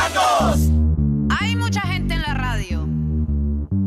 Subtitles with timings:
[0.00, 0.70] Santos.
[1.38, 2.88] Hay mucha gente en la radio,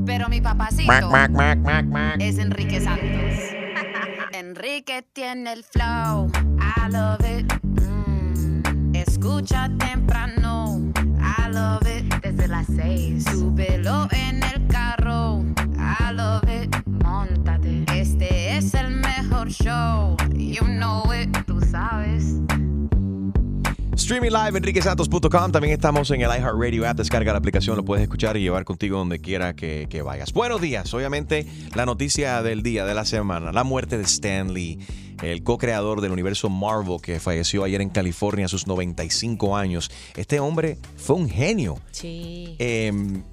[0.05, 2.16] pero mi papacito Mac, mac, mac, mac, mac.
[2.20, 3.39] es Enrique Santos.
[4.34, 6.29] Enrique tiene el flow,
[6.60, 7.52] I love it.
[7.81, 8.96] Mm.
[8.96, 12.14] Escucha temprano, I love it.
[12.21, 15.43] Desde las seis, súbelo en el carro,
[15.77, 16.75] I love it.
[17.04, 22.39] Montate, este es el mejor show, you know it, tú sabes.
[24.14, 25.52] Streaming live, enriquesantos.com.
[25.52, 26.98] También estamos en el iHeartRadio app.
[26.98, 30.34] Descarga la aplicación, lo puedes escuchar y llevar contigo donde quiera que, que vayas.
[30.34, 30.94] Buenos días.
[30.94, 34.77] Obviamente, la noticia del día, de la semana, la muerte de Stan Lee,
[35.23, 39.89] el co-creador del universo Marvel que falleció ayer en California a sus 95 años.
[40.16, 41.80] Este hombre fue un genio.
[41.89, 42.55] Sí.
[42.59, 43.23] Em,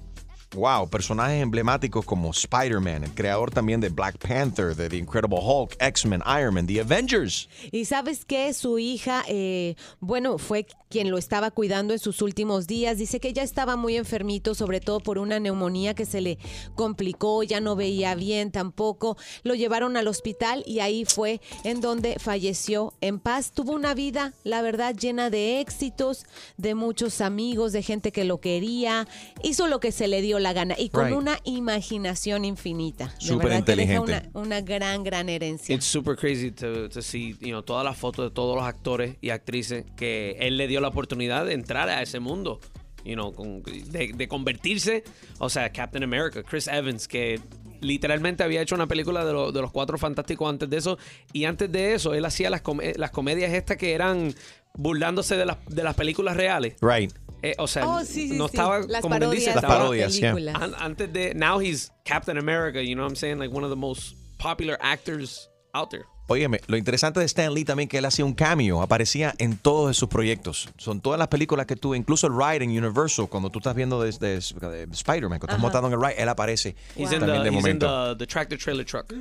[0.53, 5.77] wow, personajes emblemáticos como Spider-Man, el creador también de Black Panther, de The Incredible Hulk,
[5.79, 7.47] X-Men, Iron Man, The Avengers.
[7.71, 12.67] Y sabes que su hija, eh, bueno, fue quien lo estaba cuidando en sus últimos
[12.67, 12.97] días.
[12.97, 16.37] Dice que ya estaba muy enfermito, sobre todo por una neumonía que se le
[16.75, 19.17] complicó, ya no veía bien tampoco.
[19.43, 23.53] Lo llevaron al hospital y ahí fue en donde falleció en paz.
[23.53, 26.25] Tuvo una vida, la verdad, llena de éxitos,
[26.57, 29.07] de muchos amigos, de gente que lo quería.
[29.43, 31.15] Hizo lo que se le dio la gana y con Right.
[31.17, 33.07] una imaginación infinita.
[33.07, 34.29] De Súper verdad que deja inteligente.
[34.33, 35.73] Una, una gran, gran herencia.
[35.73, 39.15] It's super crazy to, to see, you know, todas las fotos de todos los actores
[39.21, 42.59] y actrices que él le dio la oportunidad de entrar a ese mundo,
[43.05, 45.03] you know, con- de, de convertirse,
[45.39, 47.39] o sea, Captain America, Chris Evans, que
[47.79, 50.97] literalmente había hecho una película de, lo- de los Cuatro Fantásticos antes de eso,
[51.33, 54.33] y antes de eso él hacía las, come- las comedias estas que eran
[54.75, 56.75] burlándose de las, de las películas reales.
[56.81, 57.11] Right.
[57.43, 58.55] Eh, o sea, Oh, sí, sí, no sí.
[58.55, 60.33] estaba, Las como quien dice, parodias Las parodias, yeah.
[60.33, 60.61] películas.
[60.61, 63.39] An- antes de now he's Captain America, you know what I'm saying?
[63.39, 66.05] Like one of the most popular actors out there.
[66.27, 69.89] Óyeme, lo interesante de Stan Lee también que él hacía un cameo, aparecía en todos
[69.89, 70.69] de sus proyectos.
[70.77, 74.01] Son todas las películas que tuve, incluso el ride en Universal, cuando tú estás viendo
[74.01, 77.33] de, de- de Spider-Man, cuando estás montando en el ride, él aparece también the, de
[77.39, 78.15] he's in momento.
[78.15, 79.13] the, the tractor trailer truck.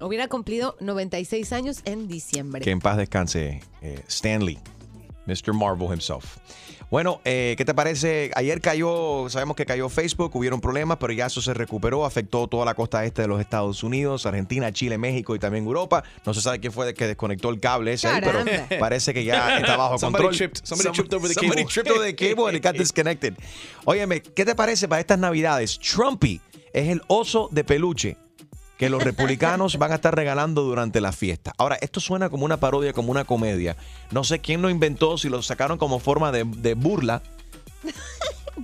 [0.00, 2.60] Hubiera cumplido 96 años en diciembre.
[2.60, 4.58] Que en paz descanse eh, Stan Lee,
[5.28, 5.52] Mr.
[5.52, 6.38] Marvel himself.
[6.90, 8.30] Bueno, eh, ¿qué te parece?
[8.34, 12.64] Ayer cayó, sabemos que cayó Facebook, hubieron problemas, pero ya eso se recuperó, afectó toda
[12.64, 16.02] la costa este de los Estados Unidos, Argentina, Chile, México y también Europa.
[16.24, 18.42] No se sabe quién fue el que desconectó el cable ese ahí, pero
[18.80, 20.48] parece que ya está bajo Somebody control.
[20.50, 21.72] tripped- somebody tripped over the somebody cable.
[21.74, 23.34] tripped over the cable and it got disconnected.
[23.84, 25.78] Óyeme, ¿qué te parece para estas navidades?
[25.78, 26.40] Trumpy
[26.72, 28.16] es el oso de peluche
[28.78, 31.52] que los republicanos van a estar regalando durante la fiesta.
[31.58, 33.76] Ahora, esto suena como una parodia, como una comedia.
[34.12, 37.22] No sé quién lo inventó, si lo sacaron como forma de, de burla,
[37.82, 37.92] pero,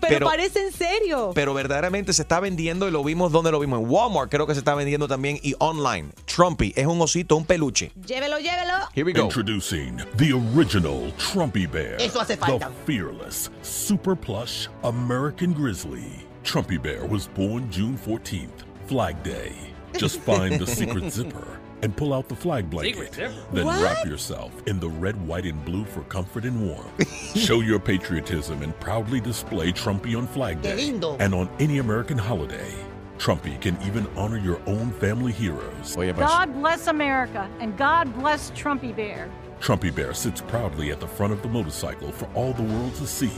[0.01, 1.33] pero- parece en serio.
[1.35, 3.81] pero verdaderamente se está vendiendo y lo vimos donde lo vimos.
[3.81, 6.11] En Walmart creo que se está vendiendo también y online.
[6.27, 7.91] Trumpy es un osito, un peluche.
[8.07, 8.75] llévelo, llévelo.
[8.95, 9.23] Here we go.
[9.25, 12.01] Introducing the original Trumpy Bear.
[12.01, 12.69] Eso hace falta.
[12.69, 16.25] The fearless, super plush American Grizzly.
[16.45, 19.53] Trumpy Bear was born June 14th, Flag Day.
[19.97, 23.13] Just find the secret zipper and pull out the flag blanket.
[23.53, 23.83] Then What?
[23.83, 27.37] wrap yourself in the red, white, and blue for comfort and warmth.
[27.37, 30.89] Show your patriotism and proudly display Trumpy on Flag Day
[31.21, 32.73] and on any American holiday.
[33.19, 35.95] Trumpy can even honor your own family heroes.
[35.97, 39.31] God bless America and God bless Trumpy Bear.
[39.61, 43.07] Trumpy Bear sits proudly at the front of the motorcycle for all the world to
[43.07, 43.31] see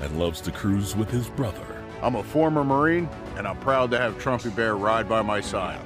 [0.00, 1.82] and loves to cruise with his brother.
[2.02, 5.80] I'm a former Marine, and I'm proud to have Trumpy Bear ride by my side.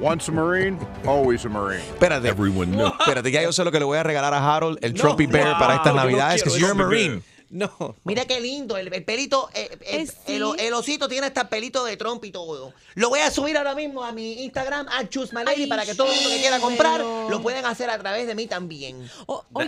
[0.00, 1.82] Once a Marine, always a Marine.
[1.82, 2.28] espérate.
[2.28, 2.92] Everyone knows.
[3.00, 5.58] Espérate, ya yo sé lo que le voy a regalar a Harold, el Trumpy Bear
[5.58, 7.22] para estas no navidades, quiero because you're a Marine.
[7.50, 7.96] No.
[8.04, 10.14] Mira qué lindo, el, el pelito, eh, el, sí.
[10.28, 12.72] el- el osito tiene hasta pelito de trompa y todo.
[12.94, 15.96] Lo voy a subir ahora mismo a mi Instagram, a Choose My Lady, para que
[15.96, 19.02] todo el mundo que quiera comprar lo pueden hacer a través de mí también.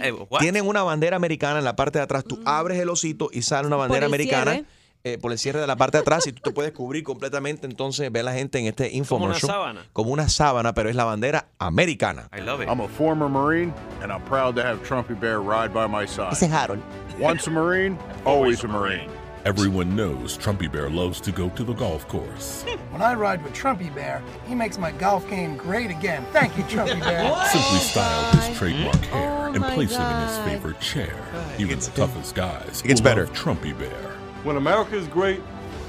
[0.00, 0.14] Eh?
[0.38, 2.22] Tienen una bandera americana en la parte de atrás.
[2.25, 4.53] Tú abres el osito y sale una bandera americana.
[4.53, 4.66] cierre.
[5.04, 7.66] Eh, por el cierre de la parte de atrás y tú te puedes cubrir completamente.
[7.66, 9.50] Entonces ve la gente en este infomercial.
[9.52, 9.86] sábana.
[9.92, 12.28] Como una sábana, pero es la bandera americana.
[12.36, 12.68] I love it.
[12.68, 16.32] I'm a former Marine, and I'm proud to have Trumpy Bear ride by my side.
[16.32, 16.82] Ese es Harold.
[17.18, 19.08] Once a Marine, always a Marine.
[19.44, 22.62] Everyone knows Trumpy Bear loves to go to the golf course.
[22.93, 26.25] When I ride with Trumpy Bear, he makes my golf game great again.
[26.32, 27.25] Thank you, Trumpy Bear.
[27.49, 31.16] Simply style his trademark hair Oh and my place him in his favorite chair.
[31.58, 33.26] Even the toughest guys It gets better.
[33.26, 34.21] love Trumpy Bear.
[34.42, 35.40] When America is great,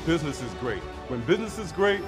[0.06, 0.84] business is great.
[1.10, 2.02] When business is great,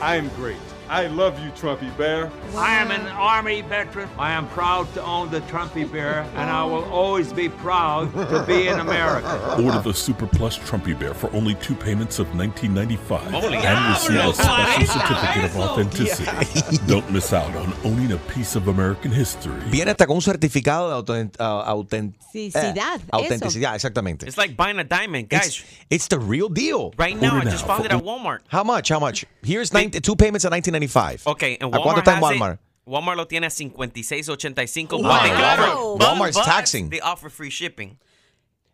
[0.00, 0.56] I am great.
[0.92, 2.30] I love you, Trumpy Bear.
[2.54, 4.10] I am an Army veteran.
[4.18, 8.44] I am proud to own the Trumpy Bear, and I will always be proud to
[8.46, 9.56] be in America.
[9.64, 14.16] Order the Super Plus Trumpy Bear for only two payments of $19.95 Holy and receive
[14.18, 16.76] a special certificate of authenticity.
[16.86, 19.62] Don't miss out on owning a piece of American history.
[19.70, 24.26] Viene hasta con un certificado de autent- ah, autent- Autenticidad, eh, autenticidad, exactamente.
[24.26, 25.46] It's like buying a diamond, guys.
[25.46, 26.92] It's, it's the real deal.
[26.98, 28.40] Right now, Order I just now found it at Walmart.
[28.48, 28.90] How much?
[28.90, 29.24] How much?
[29.42, 30.81] Here's 90 two payments at 1995.
[31.24, 32.60] Okay, and ¿A cuánto Walmart está en Walmart?
[32.84, 34.98] Walmart lo tiene a 56.85.
[34.98, 35.02] Wow.
[35.02, 35.38] but they Wow.
[35.38, 36.90] offer- but- Walmart's but taxing.
[36.90, 37.98] They offer free shipping.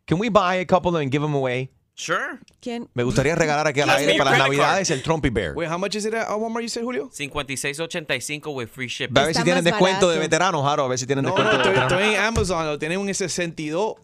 [0.06, 1.70] Can we buy a couple and give them away?
[1.94, 2.38] Sure.
[2.62, 2.88] ¿Quién?
[2.94, 5.52] Me gustaría regalar aquí al aire para las navidades el Trumpy Bear.
[5.54, 7.10] Wait, how much is it at Walmart, you said, Julio?
[7.12, 9.18] 56.85 with free shipping.
[9.18, 10.84] A ver si tienen descuento de veteranos, Jaro.
[10.84, 12.00] A ver si tienen No, descuento no, de estoy, veteranos.
[12.00, 13.96] estoy en Amazon, lo tienen un 62.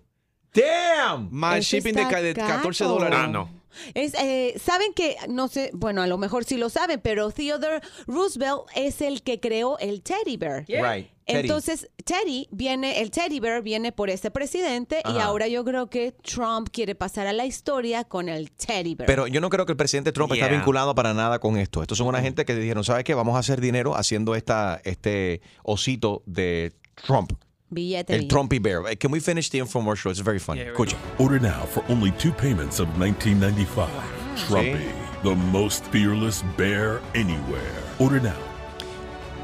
[0.53, 1.29] Damn.
[1.31, 2.95] Más shipping de, de 14 caro.
[2.95, 3.19] dólares.
[3.23, 3.49] Ah, no.
[3.95, 7.81] Es, eh, Saben que, no sé, bueno, a lo mejor sí lo saben, pero Theodore
[8.07, 10.65] Roosevelt es el que creó el teddy bear.
[10.69, 11.09] Right.
[11.27, 11.39] Teddy.
[11.41, 16.13] Entonces, Teddy viene, el teddy bear viene por ese presidente y ahora yo creo que
[16.13, 19.07] Trump quiere pasar a la historia con el teddy bear.
[19.07, 20.57] Pero yo no creo que el presidente Trump está Yeah.
[20.59, 21.81] vinculado para nada con esto.
[21.81, 23.15] Estos son una gente que dijeron, ¿sabes qué?
[23.15, 26.75] Vamos a hacer dinero haciendo esta, este osito de
[27.07, 27.33] Trump.
[27.73, 28.21] Billete, El.
[28.29, 28.87] Trumpy Bear.
[28.87, 30.11] Eh, Can we finish the infomercial?
[30.11, 30.61] It's very funny.
[30.63, 30.97] Escucha.
[31.19, 33.89] Order now for only two payments of $19.95.
[34.37, 37.83] Trumpy, the most fearless bear anywhere.
[37.99, 38.37] Order now.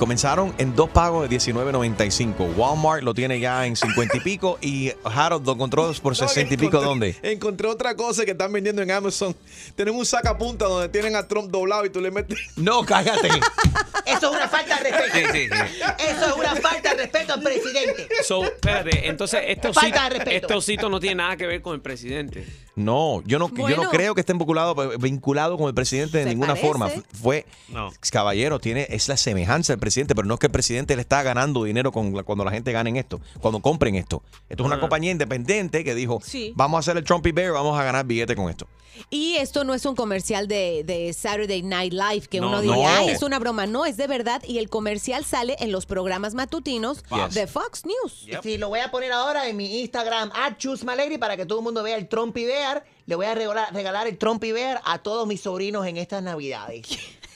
[0.00, 2.56] Comenzaron en dos pagos de $19.95.
[2.56, 6.56] Walmart lo tiene ya en 50 y pico y Harold lo encontró por 60 y
[6.56, 6.80] pico.
[6.80, 7.16] ¿Dónde?
[7.22, 9.36] Encontré otra cosa que están vendiendo en Amazon.
[9.76, 12.38] Tienen un sacapunta donde tienen a Trump doblado y tú le metes.
[12.56, 13.28] No, cállate.
[14.06, 15.12] Eso es una falta de respeto.
[15.12, 15.80] Sí, sí, sí.
[16.08, 18.08] Eso es una falta de respeto al presidente.
[18.24, 20.36] So, espérate, entonces este Falta osito, de respeto.
[20.46, 22.46] este osito no tiene nada que ver con el presidente.
[22.76, 26.54] No, yo no, yo no creo que estén vinculados vinculado con el presidente de ninguna
[26.54, 26.66] parece.
[26.66, 26.90] forma.
[27.20, 27.90] Fue, No.
[28.10, 31.22] caballero, tiene, es la semejanza del presidente, pero no es que el presidente le está
[31.22, 34.22] ganando dinero con la- cuando la gente gane en esto, cuando compren esto.
[34.48, 34.80] Esto es una Ah.
[34.80, 36.52] compañía independiente que dijo, Sí.
[36.54, 38.66] vamos a hacer el Trumpy Bear, vamos a ganar billete con esto.
[39.08, 42.62] Y esto no es un comercial de, de Saturday Night Live que No, uno no.
[42.72, 43.66] diría, ay, es una broma.
[43.66, 44.42] No, es de verdad.
[44.46, 47.34] Y el comercial sale en los programas matutinos Yes.
[47.34, 48.26] de Fox News.
[48.42, 51.82] Sí, lo voy a poner ahora en mi Instagram, @chusmalegri, para que todo el mundo
[51.82, 52.59] vea el Trumpy Bear.
[53.06, 56.86] Le voy a regalar, regalar el Trumpy Bear a todos mis sobrinos en estas navidades.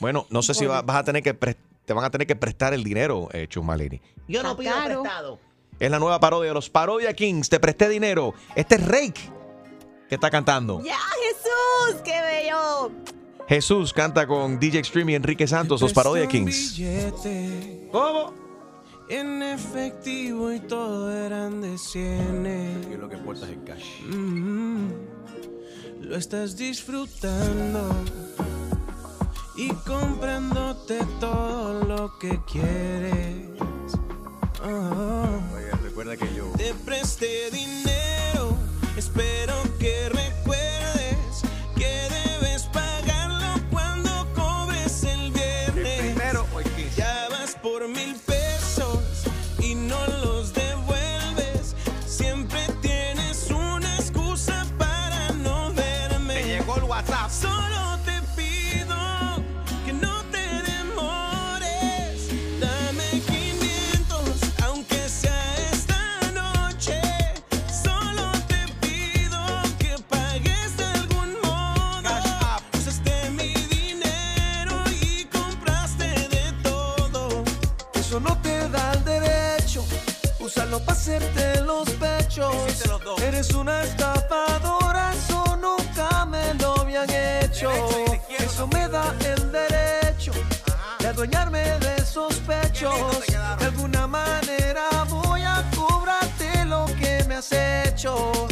[0.01, 2.37] Bueno, no sé si va- vas a tener que pres- te van a tener que
[2.37, 3.47] prestar el dinero, eh.
[3.49, 5.03] Yo no Está pido caro.
[5.03, 5.39] prestado.
[5.81, 7.49] Es la nueva parodia de los Parodia Kings.
[7.49, 8.33] Te presté dinero.
[8.55, 9.21] Este es Rake
[10.09, 10.81] que está cantando.
[10.85, 12.01] ¡Ya, Jesús!
[12.05, 12.91] ¡Qué bello!
[13.49, 16.81] Jesús canta con DJ Extreme y Enrique Santos, los Parodia Kings.
[17.93, 18.33] ¿Cómo?
[19.11, 22.87] En efectivo y todo eran de cienes.
[22.99, 23.85] lo que importa es el cash.
[26.05, 27.95] Lo estás disfrutando
[29.57, 33.49] y comprándote todo lo que quieres.
[34.63, 35.41] Oh.
[35.83, 36.53] recuerda que yo.
[36.59, 38.55] Te presté dinero,
[38.99, 40.11] espero que
[83.35, 87.69] Eres una estafadora, eso nunca me lo habían hecho.
[88.29, 90.31] Eso me da el derecho
[91.01, 93.27] de adueñarme de esos pechos.
[93.59, 98.47] De alguna manera voy a cobrarte lo que me has hecho.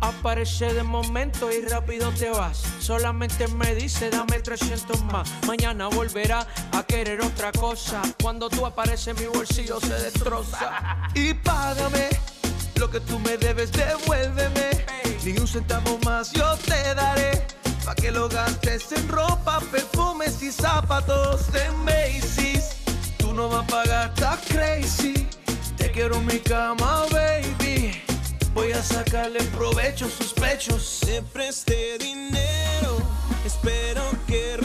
[0.00, 2.62] Aparece de momento y rápido te vas.
[2.80, 5.30] Solamente me dice dame 300 más.
[5.46, 8.00] Mañana volverá a querer otra cosa.
[8.22, 11.10] Cuando tú apareces mi bolsillo se destroza.
[11.14, 12.08] Y págame
[12.76, 14.70] lo que tú me debes, devuélveme.
[15.22, 17.46] Ni un centavo más yo te daré.
[17.84, 22.76] Pa' que lo gastes en ropa, perfumes y zapatos de Macy's.
[23.18, 25.28] Tú no vas a pagar, está crazy.
[25.76, 28.09] Te quiero en mi cama, baby.
[28.54, 31.00] Voy a sacarle provecho a sus pechos.
[31.00, 32.98] Te presté dinero,
[33.44, 34.56] espero que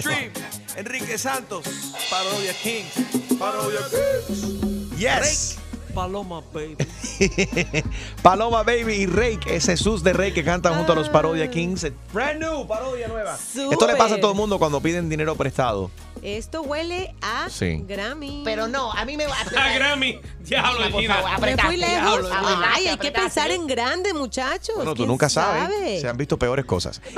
[0.00, 0.32] Stream,
[0.76, 1.64] Enrique Santos,
[2.10, 2.84] Parodia King,
[3.38, 4.90] Parodia King.
[4.96, 5.58] Yes.
[5.94, 6.76] Paloma, baby.
[8.22, 11.86] Paloma Baby y Rake, es Jesús de Rake que cantan junto a los Parodia Kings.
[12.12, 13.34] Brand new, parodia nueva.
[13.34, 15.90] Esto le pasa a todo el mundo cuando piden dinero prestado.
[16.22, 17.82] Esto huele a Sí.
[17.86, 18.42] Grammy.
[18.44, 20.20] Pero no, a mí me va A Grammy.
[20.40, 22.28] Diablo, Me fui lejos.
[22.32, 24.76] Ay, apretaste, hay que pensar en grande, muchachos.
[24.76, 25.62] Bueno, tú ¿Quién nunca sabes.
[25.64, 26.00] sabe?
[26.00, 27.00] Se han visto peores cosas.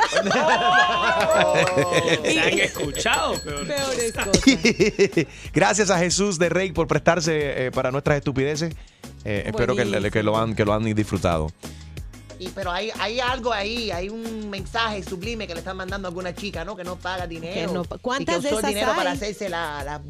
[2.25, 3.67] Se han escuchado, peor.
[3.67, 4.43] Peores cosas.
[5.53, 8.75] Gracias a Jesús de Rake por prestarse eh, para nuestras estupideces.
[9.25, 11.53] Eh, espero que, que lo han, que lo han disfrutado.
[12.41, 16.11] Y, pero hay, hay algo ahí, hay un mensaje sublime que le están mandando a
[16.11, 16.75] alguna chica, ¿no?
[16.75, 17.55] Que no paga dinero.
[17.55, 19.17] Que no ¿Cuántas y que de usó el esas dinero para hay?
[19.17, 20.01] hacerse la, la-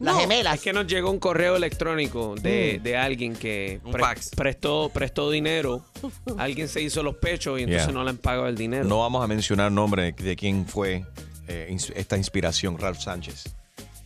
[0.00, 0.18] las No.
[0.20, 0.54] gemelas.
[0.56, 4.02] Es que nos llegó un correo electrónico de, de alguien que pre-
[4.34, 5.84] prestó, prestó dinero.
[6.38, 7.94] Alguien se hizo los pechos y entonces Yeah.
[7.94, 8.84] no le han pagado el dinero.
[8.84, 11.04] No vamos a mencionar nombre de quién fue
[11.48, 13.44] eh, esta inspiración, Ralph Sánchez.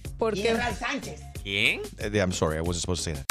[0.05, 1.21] Y Porque es Ralph Sánchez.
[1.43, 1.81] ¿Quién?
[1.99, 3.25] Eh, I'm sorry, I wasn't supposed to say that.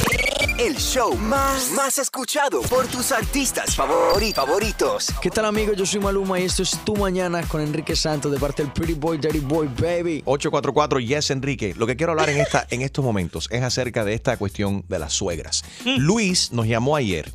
[0.59, 5.07] El show más, más escuchado por tus artistas favori- favoritos.
[5.21, 5.77] ¿Qué tal amigos?
[5.77, 8.93] Yo soy Maluma y esto es Tu Mañana con Enrique Santos de parte del Pretty
[8.93, 10.21] Boy, Daddy Boy, Baby.
[10.25, 11.73] 844 Yes Enrique.
[11.77, 14.99] Lo que quiero hablar en, esta, en estos momentos es acerca de esta cuestión de
[14.99, 15.63] las suegras.
[15.85, 17.31] Luis nos llamó ayer.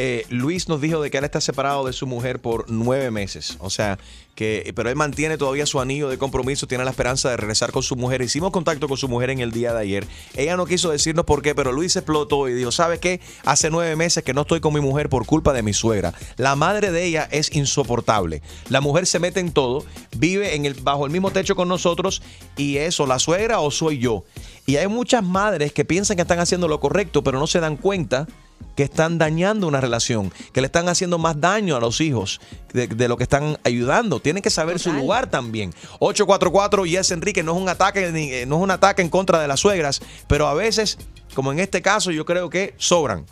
[0.00, 3.56] Eh, Luis nos dijo de que él está separado de su mujer por nueve meses.
[3.58, 3.98] O sea,
[4.36, 7.82] que, pero él mantiene todavía su anillo de compromiso, tiene la esperanza de regresar con
[7.82, 8.22] su mujer.
[8.22, 10.06] Hicimos contacto con su mujer en el día de ayer.
[10.36, 13.20] Ella no quiso decirnos por qué, pero Luis explotó y dijo, ¿sabes qué?
[13.44, 16.14] Hace nueve meses que no estoy con mi mujer por culpa de mi suegra.
[16.36, 18.40] La madre de ella es insoportable.
[18.68, 19.84] La mujer se mete en todo,
[20.16, 22.22] vive en el, bajo el mismo techo con nosotros
[22.56, 24.22] y eso, la suegra o soy yo.
[24.64, 27.76] Y hay muchas madres que piensan que están haciendo lo correcto, pero no se dan
[27.76, 28.28] cuenta
[28.76, 32.40] que están dañando una relación, que le están haciendo más daño a los hijos
[32.72, 34.20] de, de lo que están ayudando.
[34.20, 35.70] Tienen que saber su lugar también.
[35.98, 39.40] 844 Yes Enrique no es un ataque ni- eh, no es un ataque en contra
[39.40, 40.96] de las suegras, pero a veces,
[41.34, 43.26] como en este caso, yo creo que sobran.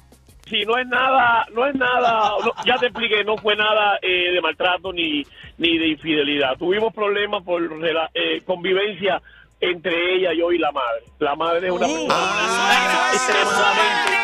[0.49, 4.33] Sí, no es nada, no es nada, no, ya te expliqué, no fue nada eh,
[4.33, 5.27] de maltrato ni,
[5.59, 6.57] ni de infidelidad.
[6.57, 7.61] Tuvimos problemas por
[8.15, 9.21] eh, convivencia
[9.61, 11.05] entre ella, yo y la madre.
[11.19, 12.15] La madre es una persona
[13.13, 14.17] extremadamente,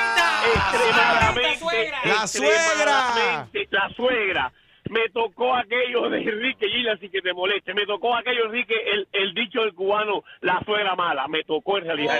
[0.55, 1.59] extremadamente,
[2.05, 2.59] ¡La suegra!
[3.53, 4.53] extremadamente- la suegra.
[4.92, 7.72] Me tocó aquello de Enrique Gila, así que te moleste.
[7.72, 11.26] Me tocó aquello, Enrique, el, el dicho del cubano, la suegra mala.
[11.28, 12.18] Me tocó en realidad.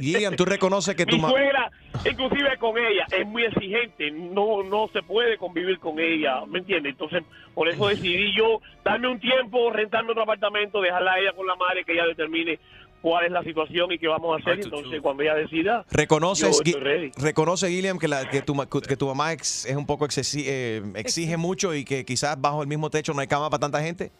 [0.00, 1.70] Gillian, tú reconoces que tu Mi ma- suegra,
[2.08, 6.92] inclusive con ella, es muy exigente, no no se puede convivir con ella, ¿me entiendes?
[6.92, 7.22] Entonces,
[7.54, 11.56] por eso decidí yo darme un tiempo, rentarme otro apartamento, dejarla a ella con la
[11.56, 12.58] madre, que ella determine
[13.00, 14.60] cuál es la situación y qué vamos a hacer.
[14.60, 17.10] Y entonces, cuando ella decida, ¿Reconoces, yo estoy Gui- ready.
[17.20, 20.44] reconoce Gilliam que, la- que, tu, ma- que tu mamá ex- es un poco excesi-
[20.46, 23.80] eh, exige mucho y que quizás bajo el mismo techo no hay cama para tanta
[23.80, 24.10] gente?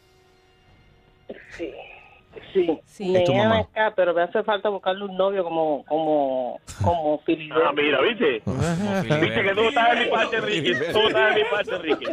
[1.57, 3.61] Sí, Es me tu mamá.
[3.61, 7.65] acá, pero me hace falta buscarle un novio como como como Filiberto.
[7.67, 8.43] Ah, mira, ¿viste?
[9.21, 10.73] Viste que tú estás en mi parte, Ricky.
[10.93, 12.05] Tú estás en mi parte, Ricky.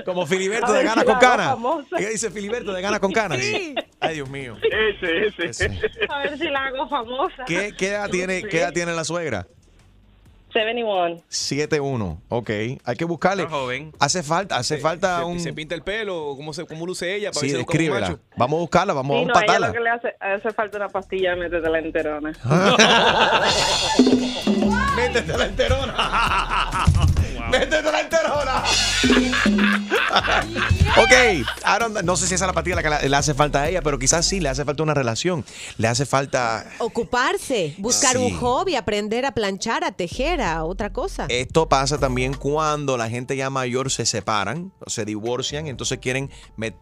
[0.04, 1.96] Como Filiberto de si con famosa.
[1.98, 3.38] Ella dice Filiberto de ganas con canas.
[4.00, 4.56] Ay, Dios mío.
[4.62, 5.66] Ese, ese.
[6.08, 7.44] A ver si la hago famosa.
[7.46, 9.46] ¿Qué, qué edad tiene, ¿Qué edad tiene la suegra?
[10.52, 11.16] 71.
[11.30, 12.18] 7-1.
[12.28, 12.50] Ok.
[12.84, 13.46] Hay que buscarle.
[13.46, 13.92] joven.
[13.98, 15.40] Hace falta, hace falta se, un.
[15.40, 17.72] se pinta el pelo, cómo, se, cómo luce ella para Sí, ver si es como
[17.72, 18.08] un descríbela.
[18.10, 18.20] macho.
[18.36, 19.66] Vamos a buscarla, vamos Sí, a no, a ella empatarla.
[19.68, 22.32] lo que le hace, hace falta una pastilla, métete la enterona.
[24.96, 25.94] Métete la enterona.
[27.50, 28.00] Métete la
[30.96, 31.46] ok,
[31.78, 33.68] don't- no sé si esa es la pastilla la que le, le hace falta a
[33.68, 35.44] ella, pero quizás sí, le hace falta una relación.
[35.78, 36.66] Le hace falta.
[36.78, 38.22] ocuparse, buscar Sí.
[38.22, 41.26] un hobby, aprender a planchar, a tejer, a otra cosa.
[41.28, 46.30] Esto pasa también cuando la gente ya mayor se separan, o se divorcian, entonces quieren.
[46.56, 46.74] Me,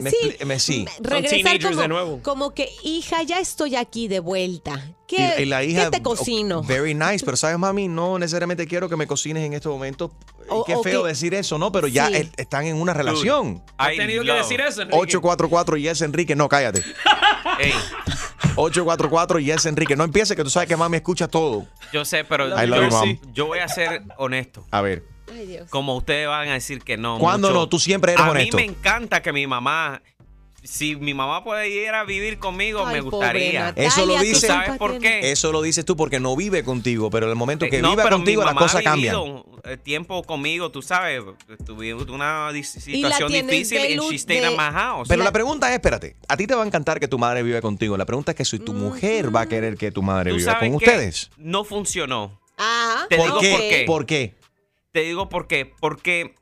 [0.00, 0.86] me- Sí, me- sí.
[1.00, 4.92] Regresar como, como que, hija, ya estoy aquí de vuelta.
[5.06, 6.60] ¿Qué, Y- y la hija, ¿qué te cocino?
[6.60, 10.12] oh, Very nice, pero sabes, mami, no necesariamente quiero que me cocines en estos momentos.
[10.48, 11.70] O- Qué feo decir eso, ¿no?
[11.72, 12.30] Pero ya Sí.
[12.36, 13.62] están en una relación.
[13.76, 14.98] ¿Has tenido que decir eso, Enrique?
[14.98, 16.82] 844 Yes Enrique, no, cállate.
[18.56, 21.66] 844 Yes Enrique, no empieces que tú sabes que mami escucha todo.
[21.92, 24.64] Yo sé, pero yo, yo voy a ser honesto.
[24.70, 25.04] A ver.
[25.70, 27.18] Como ustedes van a decir que no.
[27.18, 27.60] ¿Cuándo mucho.
[27.60, 27.68] no?
[27.68, 28.56] Tú siempre eres a honesto.
[28.56, 30.02] mí me encanta que mi mamá.
[30.62, 33.72] Si mi mamá puede ir a vivir conmigo, me gustaría.
[33.76, 34.46] Eso lo dice.
[34.46, 35.30] ¿Sabes por qué?
[35.32, 37.92] Eso lo dices tú porque no vive contigo, pero en el momento que Eh, no,
[37.92, 39.16] viva contigo las cosas cambian.
[39.64, 41.22] eh, tiempo conmigo, tú sabes,
[41.64, 45.08] tuvimos una situación difícil luz she stayed de- at my house.
[45.08, 47.62] Pero la pregunta es, espérate, a ti te va a encantar que tu madre viva
[47.62, 47.96] contigo.
[47.96, 50.52] La pregunta es que si tu mujer va a querer que tu madre ¿Tú viva
[50.52, 50.84] sabes con qué?
[50.84, 51.30] ustedes.
[51.38, 52.38] No funcionó.
[52.58, 53.50] Ah, Te ¿Por digo qué?
[53.50, 53.84] por qué.
[53.86, 54.34] ¿Por qué?
[54.92, 55.72] Te digo por qué.
[55.80, 56.34] Porque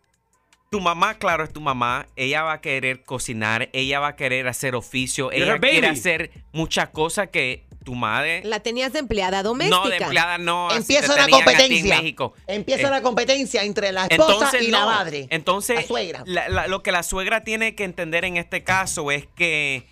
[0.70, 2.06] tu mamá, claro, es tu mamá.
[2.16, 6.30] Ella va a querer cocinar, ella va a querer hacer oficio, You're ella quiere hacer
[6.52, 8.42] muchas cosas que tu madre.
[8.44, 9.78] La tenías de empleada doméstica.
[9.82, 10.70] No, de empleada no.
[10.70, 11.96] Empieza te una tenían a ti en competencia.
[11.96, 12.34] México.
[12.46, 15.26] Empieza Eh, una competencia entre la esposa entonces, y la madre.
[15.30, 16.22] Entonces, La suegra.
[16.26, 19.86] la- la- lo que la suegra tiene que entender en este caso es que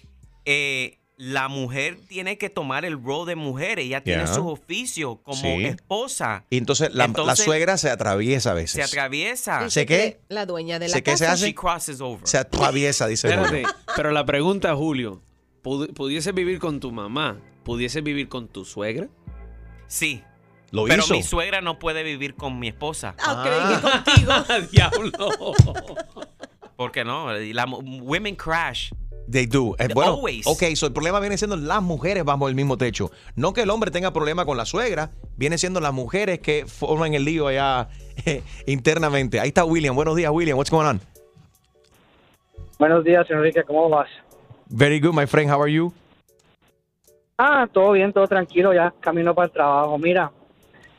[0.44, 3.78] eh, la mujer tiene que tomar el rol de mujer.
[3.78, 4.34] Ella tiene Yeah.
[4.34, 5.64] su oficio como Sí.
[5.64, 6.44] esposa.
[6.50, 8.72] Y entonces la, suegra se atraviesa a veces.
[8.72, 9.70] Se atraviesa.
[9.70, 10.20] ¿Se qué?
[10.28, 11.32] La dueña de la ¿Se qué se casa.
[11.34, 11.46] hace?
[11.46, 12.26] She crosses over.
[12.26, 13.68] Se atraviesa, dice Espérate, Julio.
[13.96, 15.22] pero la pregunta, Julio,
[15.62, 17.38] ¿pudi- ¿pudieses vivir con tu mamá?
[17.64, 19.08] ¿Pudieses vivir con tu suegra?
[19.86, 20.22] Sí.
[20.72, 21.14] Lo Pero hizo.
[21.14, 23.14] mi suegra no puede vivir con mi esposa.
[23.24, 24.68] Ah, creí que contigo.
[24.72, 25.54] Diablo.
[26.76, 27.32] ¿Por qué no?
[27.32, 28.90] La, women crash.
[29.30, 29.74] They do.
[29.78, 30.46] Eh, bueno, Always.
[30.46, 33.10] ok, so el problema viene siendo las mujeres bajo el mismo techo.
[33.34, 37.14] No que el hombre tenga problema con la suegra, viene siendo las mujeres que forman
[37.14, 37.88] el lío allá
[38.24, 39.40] eh, internamente.
[39.40, 39.96] Ahí está William.
[39.96, 40.56] Buenos días, William.
[40.56, 41.00] What's going on?
[42.78, 44.08] Buenos días, Enrique, ¿cómo vas?
[44.68, 45.50] Very good, my friend.
[45.50, 45.92] How are you?
[47.38, 49.98] Ah, todo bien, todo tranquilo, ya camino para el trabajo.
[49.98, 50.30] Mira,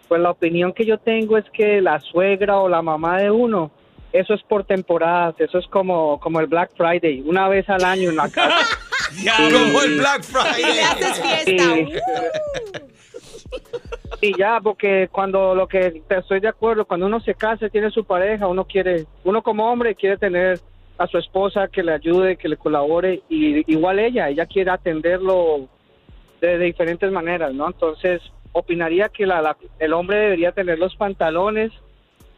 [0.07, 3.72] pues la opinión que yo tengo es que la suegra o la mamá de uno,
[4.19, 8.09] eso es por temporadas, eso es como, como el Black Friday, una vez al año
[8.09, 8.55] en la casa.
[9.38, 10.62] Como el Black Friday.
[10.62, 11.63] Y le haces fiesta.
[14.21, 17.91] Y ya, porque cuando lo que te estoy de acuerdo, cuando uno se casa, tiene
[17.91, 20.59] su pareja, uno quiere, uno como hombre quiere tener
[20.97, 25.67] a su esposa que le ayude, que le colabore, y igual ella, ella quiere atenderlo
[26.41, 27.67] de, de diferentes maneras, ¿no?
[27.67, 28.21] Entonces,
[28.51, 31.71] opinaría que la, la- el hombre debería tener los pantalones,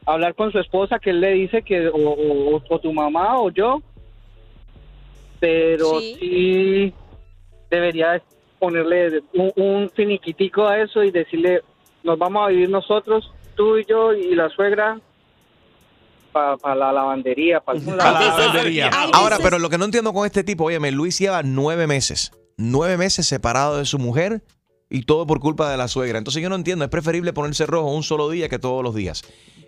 [0.06, 3.50] hablar con su esposa, que él le dice que, o, o- o tu mamá o
[3.52, 3.82] yo,
[5.40, 6.18] pero Sí.
[6.20, 6.94] sí
[7.70, 8.22] debería
[8.60, 11.62] ponerle un, un finiquitico a eso y decirle,
[12.04, 15.00] nos vamos a vivir nosotros, tú y yo y la suegra,
[16.32, 18.14] para la lavandería, para algún A lado.
[18.20, 18.90] la lavandería.
[19.14, 22.98] Ahora, pero lo que no entiendo con este tipo, óyeme, Luis lleva nueve meses, nueve
[22.98, 24.42] meses separado de su mujer
[24.90, 26.18] y todo por culpa de la suegra.
[26.18, 29.24] Entonces yo no entiendo, es preferible ponerse rojo un solo día que todos los días.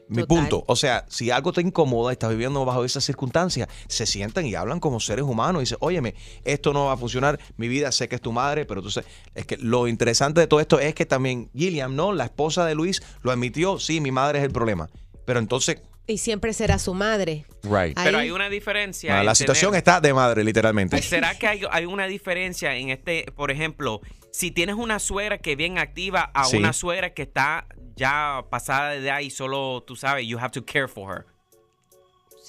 [0.08, 0.40] Mi Total.
[0.40, 4.56] punto, o sea, si algo te incomoda, estás viviendo bajo esas circunstancias, se sientan y
[4.56, 8.10] hablan como seres humanos y dicen, óyeme, esto no va a funcionar, mi vida sé
[8.10, 9.06] que es tu madre, pero entonces,
[9.36, 12.12] es que lo interesante de todo esto es que también Gilliam, ¿no?
[12.12, 14.90] La esposa de Luis lo admitió, sí, mi madre es el problema.
[15.24, 17.46] Pero entonces, Y siempre será su madre.
[17.64, 17.98] right.
[18.04, 19.16] Pero hay una diferencia.
[19.16, 21.02] Ah, en la situación tener- está de madre, literalmente.
[21.02, 25.52] ¿Será que hay, hay una diferencia en este, por ejemplo, si tienes una suegra que
[25.52, 26.58] es bien activa a Sí.
[26.58, 30.66] una suegra que está ya pasada de edad y solo, tú sabes, you have to
[30.66, 31.26] care for her?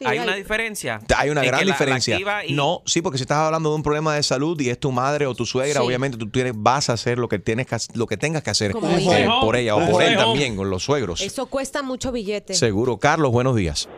[0.02, 1.00] Sí, hay hay- una diferencia.
[1.16, 2.18] Hay una gran la- diferencia.
[2.46, 4.92] y- No, sí, porque si estás hablando de un problema de salud y es tu
[4.92, 5.86] madre o tu suegra, Sí.
[5.86, 8.70] obviamente tú tienes, vas a hacer lo que tienes que, lo que tengas que hacer
[8.72, 11.20] eh, por ella o por él también, con los suegros.
[11.20, 12.54] Eso cuesta mucho billete.
[12.54, 12.98] Seguro.
[12.98, 13.88] Carlos, buenos días.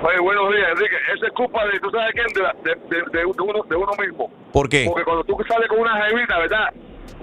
[0.00, 0.94] Oye, buenos días, Enrique.
[1.16, 2.26] Eso es culpa de, ¿tú sabes quién?
[2.32, 4.30] De, la- de, de- de uno, de uno mismo.
[4.52, 4.84] ¿Por qué?
[4.86, 6.66] Porque cuando tú sales con una jevita, ¿verdad?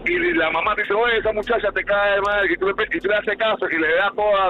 [0.06, 3.00] Y la mamá te dice, oye, esa muchacha te cae mal, y tú, le- y
[3.00, 4.50] tú le haces caso y le das toda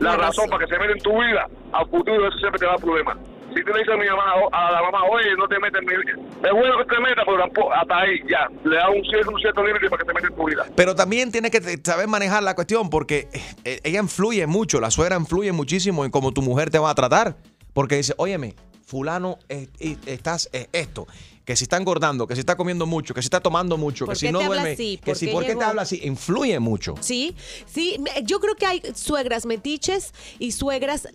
[0.00, 2.76] la, razón, para que se meta en tu vida, al futuro eso siempre te da
[2.76, 3.16] problemas.
[3.54, 5.88] Si tú le dices a mi mamá, a la mamá, oye, no te metas en
[5.88, 6.12] mi vida.
[6.44, 8.46] Es bueno que te metas, pero tampoco, hasta ahí, ya.
[8.64, 10.64] Le da un cierto, un cierto límite para que te metas en tu vida.
[10.76, 13.28] Pero también tienes que saber manejar la cuestión porque
[13.64, 16.94] eh, ella influye mucho, la suegra influye muchísimo en cómo tu mujer te va a
[16.94, 17.36] tratar.
[17.72, 18.54] Porque dice, óyeme,
[18.86, 19.68] fulano, eh,
[20.06, 21.06] estás eh, esto,
[21.48, 24.12] que si está engordando, que si está comiendo mucho, que si está tomando mucho, ¿Por
[24.12, 24.98] que si no duerme, así?
[24.98, 26.94] que ¿Por si por qué te habla así, influye mucho.
[27.00, 27.34] Sí,
[27.64, 31.08] sí, yo creo que hay suegras metiches y suegras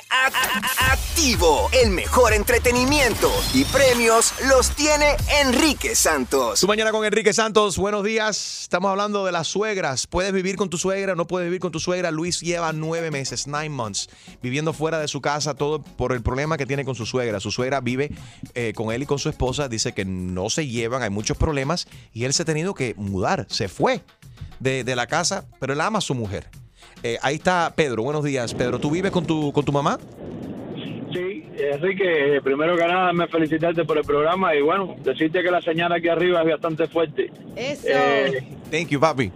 [0.93, 1.69] activo.
[1.73, 6.61] El mejor entretenimiento y premios los tiene Enrique Santos.
[6.61, 8.63] Tu mañana con Enrique Santos, buenos días.
[8.63, 10.07] Estamos hablando de las suegras.
[10.07, 11.17] ¿Puedes vivir con tu suegra?
[11.17, 12.13] ¿No puedes vivir con tu suegra?
[12.13, 14.09] Luis lleva nueve meses, nine months,
[14.41, 17.41] viviendo fuera de su casa, todo por el problema que tiene con su suegra.
[17.41, 18.13] Su suegra vive
[18.55, 21.89] eh, con él y con su esposa, dice que no se llevan, hay muchos problemas
[22.13, 24.01] y él se ha tenido que mudar, se fue
[24.61, 26.49] de, de la casa, pero él ama a su mujer.
[27.03, 28.55] Eh, ahí está Pedro, buenos días.
[28.55, 29.99] Pedro, ¿tú vives con tu, con tu mamá?
[31.13, 35.61] Sí, Enrique, primero que nada, me felicitarte por el programa y bueno, decirte que la
[35.63, 37.31] señal aquí arriba es bastante fuerte.
[37.55, 37.87] Eso.
[37.87, 39.31] Eh, Thank you, papi.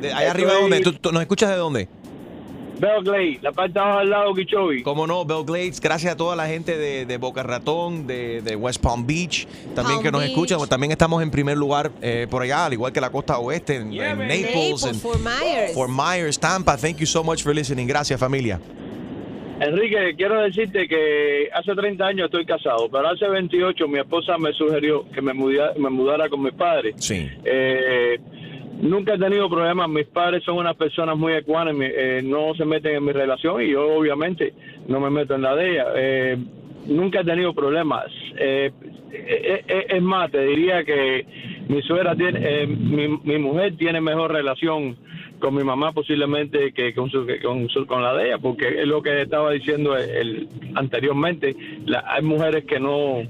[0.00, 0.80] De- allá arriba, ¿dónde?
[0.80, 1.88] ¿Tú, tú nos escuchas de dónde?
[2.82, 4.82] Bell Glade, la parte de abajo al lado de Kichobi.
[4.82, 8.56] Como no, Bell Glades, gracias a toda la gente de, de Boca Ratón, de, de
[8.56, 10.58] West Palm Beach, también Palm que nos escuchan.
[10.68, 13.92] También estamos en primer lugar eh, por allá, al igual que la costa oeste, en,
[13.92, 15.74] en Naples, Naples, en Fort Myers.
[15.74, 16.76] Fort Myers, Tampa.
[16.76, 17.86] Thank you so much for listening.
[17.86, 18.58] Gracias, familia.
[19.60, 24.52] Enrique, quiero decirte que hace 30 años estoy casado, pero hace 28 mi esposa me
[24.54, 26.96] sugirió que me, mudia- me mudara con mis padres.
[26.98, 27.28] Sí.
[27.44, 28.18] Eh,
[28.82, 32.96] nunca he tenido problemas, mis padres son unas personas muy ecuánimes, eh, no se meten
[32.96, 34.52] en mi relación y yo obviamente
[34.88, 35.86] no me meto en la de ella.
[35.96, 36.36] Eh,
[36.86, 38.06] nunca he tenido problemas.
[38.36, 38.70] Eh,
[39.12, 41.24] eh, eh, es más, te diría que
[41.68, 44.96] mi suegra tiene, eh, mi, mi mujer tiene mejor relación
[45.38, 48.86] con mi mamá posiblemente que con, su, con, su- con la de ella, porque es
[48.86, 53.22] lo que estaba diciendo el, anteriormente, la- hay mujeres que no,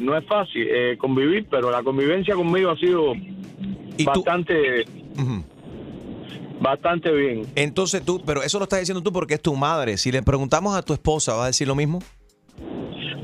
[0.00, 3.14] no es fácil convivir, pero la convivencia conmigo ha sido
[4.04, 4.84] bastante,
[6.60, 7.46] bastante bien.
[7.54, 9.96] Entonces tú, pero eso lo estás diciendo tú porque es tu madre.
[9.96, 12.00] Si le preguntamos a tu esposa, ¿va a decir lo mismo?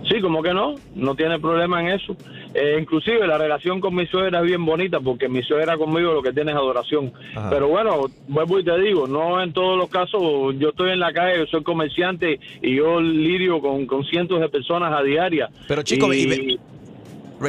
[0.09, 2.17] Sí, como que no, no tiene problema en eso.
[2.55, 6.23] Eh, inclusive la relación con mi suegra es bien bonita porque mi suegra conmigo lo
[6.23, 7.13] que tiene es adoración.
[7.35, 7.51] Ajá.
[7.51, 11.13] Pero bueno, vuelvo y te digo, no en todos los casos, yo estoy en la
[11.13, 15.51] calle, yo soy comerciante y yo lidio con, con cientos de personas a diaria.
[15.67, 16.59] Pero chico, Y-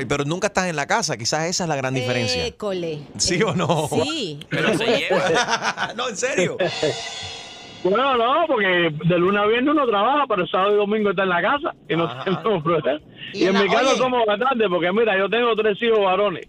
[0.07, 1.17] pero nunca estás en la casa.
[1.17, 2.45] Quizás esa es la gran diferencia.
[2.45, 2.99] École.
[3.17, 3.87] ¿Sí o no?
[4.03, 4.39] Sí.
[4.49, 5.93] Pero se lleva.
[5.95, 6.57] no, en serio.
[7.83, 11.29] Bueno, no, porque de lunes a viernes uno trabaja, pero sábado y domingo está en
[11.29, 12.99] la casa y no tenemos problema.
[13.33, 13.97] Y Y, en en la- mi caso oye.
[13.97, 16.47] somos bastante, porque mira, yo tengo tres hijos varones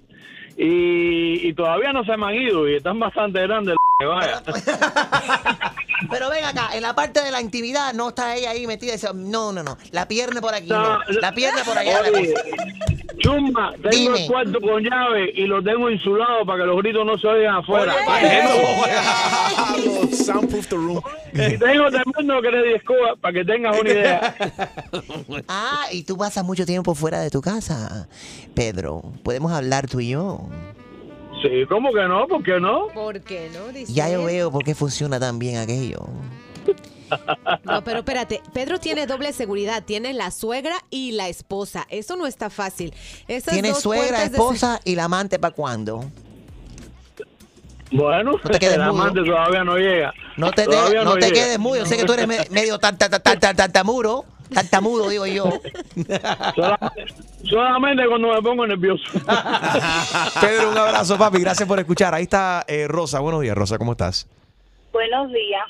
[0.57, 3.77] y, y todavía no se me han ido y están bastante grandes.
[4.01, 4.43] Que vaya.
[6.11, 8.91] Pero ven acá, en la parte de la intimidad no está ella ahí metida.
[8.93, 9.77] y dice, No, no, no.
[9.91, 10.99] La pierna por aquí, no.
[10.99, 12.01] No, La pierna por allá.
[12.15, 12.33] Oye,
[13.19, 14.23] Chumba, tengo Dime.
[14.23, 17.57] el cuarto con llave y lo tengo insulado para que los gritos no se oigan
[17.57, 17.93] afuera.
[20.13, 21.01] Soundproof the room.
[21.33, 24.35] Y tengo tremendo credit score para que tengas una idea.
[25.49, 28.09] Ah, y tú pasas mucho tiempo fuera de tu casa,
[28.55, 29.03] Pedro.
[29.23, 30.41] Podemos hablar tú y yo.
[31.43, 32.27] Sí, ¿cómo que no?
[32.27, 32.89] ¿Por qué no?
[32.95, 33.69] ¿Por qué no?
[33.73, 36.07] Dice Ya yo veo por qué funciona tan bien aquello.
[37.65, 41.87] No, pero espérate, Pedro tiene doble seguridad, tiene la suegra y la esposa.
[41.91, 42.93] Eso no está fácil.
[43.29, 46.05] Esas dos suegra, de esposa y la amante para cuándo.
[47.91, 48.91] Bueno, te quedes el mudo.
[48.91, 50.13] amante todavía no llega.
[50.37, 51.35] No te, Todavía no te llega.
[51.35, 51.77] quedes mudo.
[51.77, 54.25] Yo sé que tú eres me- medio tar- tar- tar- tar- tartamudo.
[54.53, 55.45] Tartamudo, digo yo.
[56.55, 57.15] Solamente,
[57.49, 59.05] solamente cuando me pongo nervioso.
[60.41, 61.39] Pedro, un abrazo, papi.
[61.41, 62.15] Gracias por escuchar.
[62.15, 63.21] Ahí está eh, Rosa.
[63.21, 63.77] Buenos días, Rosa.
[63.79, 64.27] ¿Cómo estás?
[64.93, 65.63] Buenos días.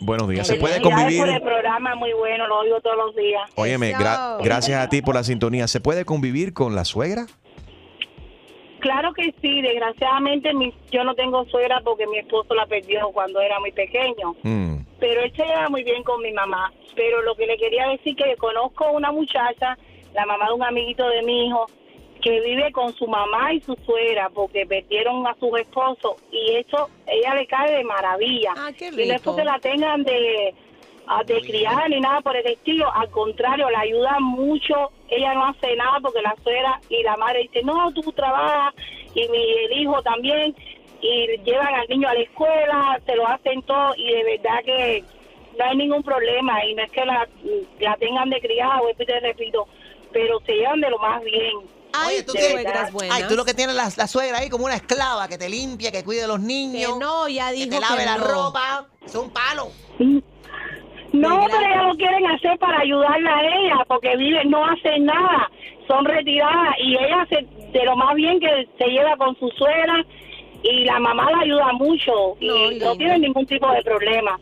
[0.00, 0.46] Buenos días.
[0.46, 1.20] ¿Se puede convivir?
[1.20, 3.42] por el programa, muy bueno, lo oigo todos los días.
[3.56, 5.68] Óyeme, gra- gracias a ti por la sintonía.
[5.68, 7.26] ¿Se puede convivir con la suegra?
[8.80, 13.40] Claro que sí, desgraciadamente mi, yo no tengo suegra porque mi esposo la perdió cuando
[13.42, 14.76] era muy pequeño, Mm.
[14.98, 16.72] pero él se lleva muy bien con mi mamá.
[16.96, 19.76] Pero lo que le quería decir que conozco una muchacha,
[20.14, 21.66] la mamá de un amiguito de mi hijo,
[22.20, 26.88] que vive con su mamá y su suegra porque perdieron a sus esposos y eso
[27.06, 28.52] ella le cae de maravilla.
[28.78, 30.54] qué y no es porque la tengan de
[31.06, 35.46] a- de criada ni nada por el estilo, al contrario, la ayuda mucho, ella no
[35.46, 38.74] hace nada porque la suegra y la madre dicen, no, tú trabajas
[39.14, 40.54] y mi, el hijo también,
[41.00, 45.02] y llevan al niño a la escuela, se lo hacen todo y de verdad que
[45.58, 47.26] no hay ningún problema y no es que la,
[47.80, 49.66] la tengan de criada, vuelvo y te repito,
[50.12, 51.56] pero se llevan de lo más bien.
[52.06, 52.90] Oye, tú verdad.
[53.10, 55.90] Ay, tú lo que tienes la, la suegra ahí como una esclava que te limpia,
[55.90, 56.92] que cuide a los niños.
[56.92, 58.24] Que no, ya que dijo te lave que la no.
[58.24, 58.86] ropa.
[59.04, 59.68] Es un palo.
[61.12, 65.50] No, pero ellas lo quieren hacer para ayudarla a ella, porque viven, no hacen nada,
[65.88, 70.04] son retiradas y ella se, de lo más bien que se lleva con su suegra
[70.62, 74.38] y la mamá la ayuda mucho y no tienen ningún tipo de problema.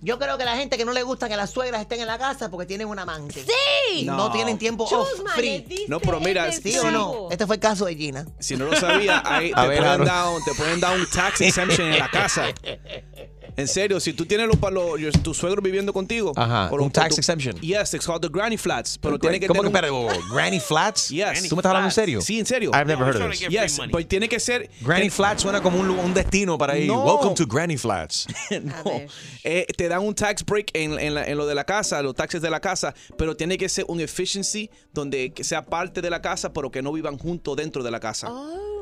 [0.00, 2.18] Yo creo que la gente que no le gusta que las suegras estén en la
[2.18, 3.42] casa porque tienen un amante.
[3.44, 4.00] ¡Sí!
[4.00, 4.30] Y no, No.
[4.32, 5.86] tienen tiempo off, Chusma, free.
[5.88, 7.28] No, pero mira, ¿Sí o no?
[7.30, 8.24] Este fue el caso de Gina.
[8.38, 10.06] Si no lo sabía, ahí te, A ver, pueden Aaron.
[10.06, 12.44] dar, un- te pueden dar un tax exemption en la casa.
[13.58, 16.32] En serio, si tú tienes los, los- los- tus suegros viviendo contigo.
[16.36, 17.56] Ajá, los- un tax tu- exemption.
[17.60, 18.96] Yes, it's called the granny flats.
[18.98, 21.08] Pero tiene que ¿Cómo tener que, oh, Granny Flats?
[21.10, 21.48] Yes.
[21.48, 22.20] ¿Tú me estás hablando en serio?
[22.20, 22.70] Sí, en serio.
[22.72, 23.40] I've never heard of this.
[23.48, 24.70] Yes, pero tiene que ser.
[24.80, 26.86] Granny Flats suena como un, un destino para ir.
[26.86, 27.04] No.
[27.04, 28.26] Welcome to Granny Flats.
[28.62, 29.02] no.
[29.44, 32.14] Eh, te dan un tax break en, en la- en lo de la casa, los
[32.14, 36.10] taxes de la casa, pero tiene que ser un efficiency donde que sea parte de
[36.10, 38.28] la casa, pero que no vivan juntos dentro de la casa.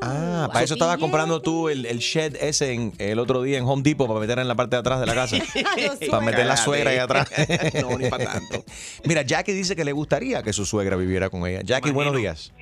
[0.01, 3.63] Ah, para eso estabas comprando tú el, el shed ese en, el otro día en
[3.65, 5.37] Home Depot para meter en la parte de atrás de la casa.
[6.11, 7.29] para meter la suegra ahí atrás.
[7.81, 8.63] no, ni para tanto.
[9.05, 11.61] Mira, Jackie dice que le gustaría que su suegra viviera con ella.
[11.63, 12.53] Jackie, buenos días.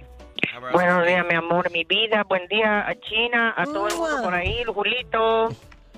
[0.73, 2.23] Buenos días, mi amor, mi vida.
[2.27, 5.45] Buen día a China, a todo el mundo por ahí, Julito.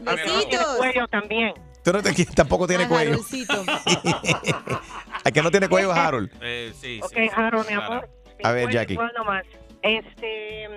[0.06, 0.76] A Besitos.
[0.78, 1.54] Cuello también.
[1.84, 3.18] Tú no te- tampoco tiene cuello.
[5.24, 6.30] El que no tiene cuello Harold.
[6.42, 8.10] Eh, sí, Ok, Harold, mi amor.
[8.44, 8.98] A ver, Jackie.
[9.82, 10.68] Este,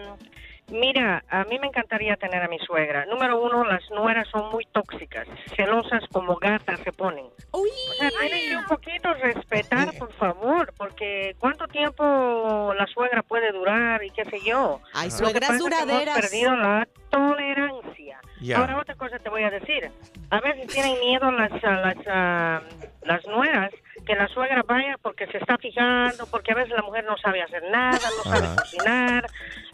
[0.70, 3.06] mira, a mí me encantaría tener a mi suegra.
[3.06, 7.26] Número uno, las nueras son muy tóxicas, celosas como gatas se ponen.
[7.52, 13.52] O sea, tienen que un poquito respetar, por favor, porque ¿cuánto tiempo la suegra puede
[13.52, 14.80] durar y qué sé yo?
[14.94, 16.16] Hay suegras duraderas.
[16.16, 18.20] Hemos perdido la tolerancia.
[18.56, 19.90] Ahora otra cosa te voy a decir.
[20.30, 22.62] A veces tienen miedo las a las ah,
[23.02, 23.70] las nueras
[24.06, 27.42] que la suegra vaya porque se está fijando, porque a veces la mujer no sabe
[27.42, 28.56] hacer nada, no sabe Ajá.
[28.56, 29.26] cocinar.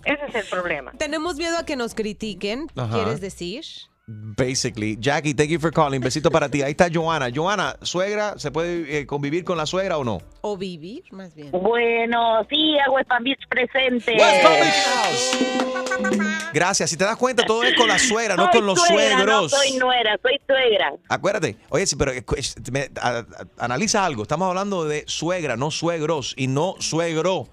[0.06, 0.92] Ese es el problema.
[0.92, 2.94] Tenemos miedo a que nos critiquen, Ajá.
[2.94, 3.64] ¿quieres decir?
[4.08, 4.96] Basically.
[5.00, 6.00] Jackie, thank you for calling.
[6.00, 6.62] Besito para ti.
[6.62, 7.26] Ahí está Joana.
[7.34, 8.38] Joana, ¿suegra?
[8.38, 10.22] ¿Se puede eh, convivir con la suegra o no?
[10.42, 11.50] O vivir, más bien.
[11.50, 14.12] Buenos días, West Palm Beach presente.
[14.12, 16.16] West Palm
[16.52, 16.90] Gracias.
[16.90, 19.52] Si te das cuenta, todo es con la suegra, no con los suegra, suegros.
[19.52, 20.92] No soy nuera, soy suegra.
[21.08, 23.26] Acuérdate, oye, sí, pero escu- es- me- a- a-
[23.64, 24.22] analiza algo.
[24.22, 27.48] Estamos hablando de suegra, no suegros y no suegro.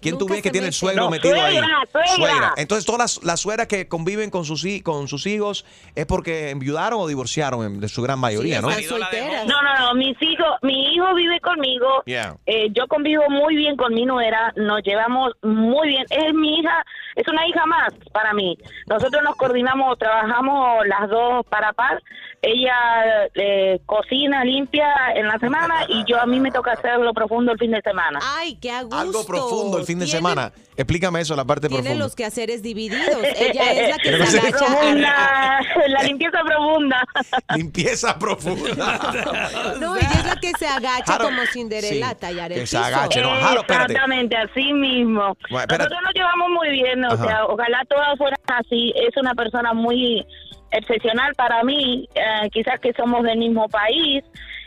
[0.00, 1.56] ¿Quién tú Nunca ves que tiene el suegro No, metido ahí?
[1.56, 1.78] suegra,
[2.16, 2.52] suegra.
[2.56, 7.00] Entonces, todas las, las suegras que conviven con sus, con sus hijos es porque enviudaron
[7.00, 8.68] o divorciaron en- de su gran mayoría, ¿no?
[8.70, 12.02] No, no, no, mis hijos, mi hijo vive conmigo.
[12.06, 12.36] Yeah.
[12.46, 16.04] Eh, yo convivo muy bien con mi nuera, nos llevamos muy bien.
[16.10, 16.84] Es mi hija,
[17.18, 18.56] es una hija más para mí.
[18.86, 22.00] Nosotros nos coordinamos, trabajamos las dos para par.
[22.40, 27.12] Ella eh, cocina, limpia en la semana y yo a mí me toca hacer lo
[27.12, 28.20] profundo el fin de semana.
[28.22, 28.96] Ay, qué a gusto.
[28.96, 30.52] Algo profundo el fin de Tiene- semana.
[30.76, 32.04] Explícame eso, la parte Tiene profunda.
[32.04, 33.18] los quehaceres divididos.
[33.36, 34.64] Ella es la que se no agacha.
[34.66, 37.04] Profunda, la limpieza profunda.
[37.56, 39.00] Limpieza profunda.
[39.80, 42.66] No, ella es la que se agacha Jaro, como Cinderella sí, a tallar que el
[42.66, 42.86] se piso.
[42.88, 43.92] agache, no, Jaro, espérate.
[43.92, 45.36] Exactamente, así mismo.
[45.50, 45.66] Bueno.
[45.76, 47.24] Nosotros nos llevamos muy bien, o Ajá.
[47.26, 48.92] sea, ojalá todas fueran así.
[48.96, 50.24] Es una persona muy
[50.70, 54.22] excepcional para mí, eh, quizás que somos del mismo país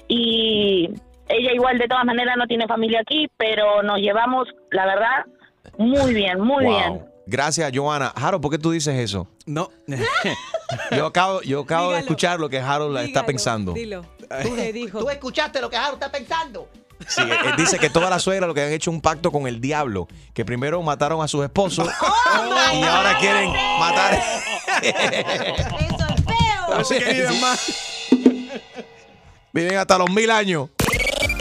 [0.08, 0.90] y
[1.28, 5.26] ella igual de todas maneras no tiene familia aquí, pero nos llevamos, la verdad,
[5.78, 6.74] muy bien, muy Wow.
[6.76, 7.06] bien.
[7.28, 8.08] Gracias, Joana.
[8.16, 9.28] Harold, ¿por qué tú dices eso?
[9.46, 9.70] No.
[10.96, 13.74] Yo acabo, yo acabo de escuchar lo que Harold está pensando.
[13.74, 14.04] Dilo.
[14.42, 14.56] ¿Tú,
[15.00, 16.68] ¿Tú escuchaste lo que Harold está pensando?
[17.08, 19.48] Sí, él él dice que todas las suegras lo que han hecho un pacto con
[19.48, 21.88] el diablo, que primero mataron a sus esposos
[22.74, 24.22] y ahora quieren matar.
[26.70, 27.34] No se querían
[29.54, 30.70] Viven hasta los mil años.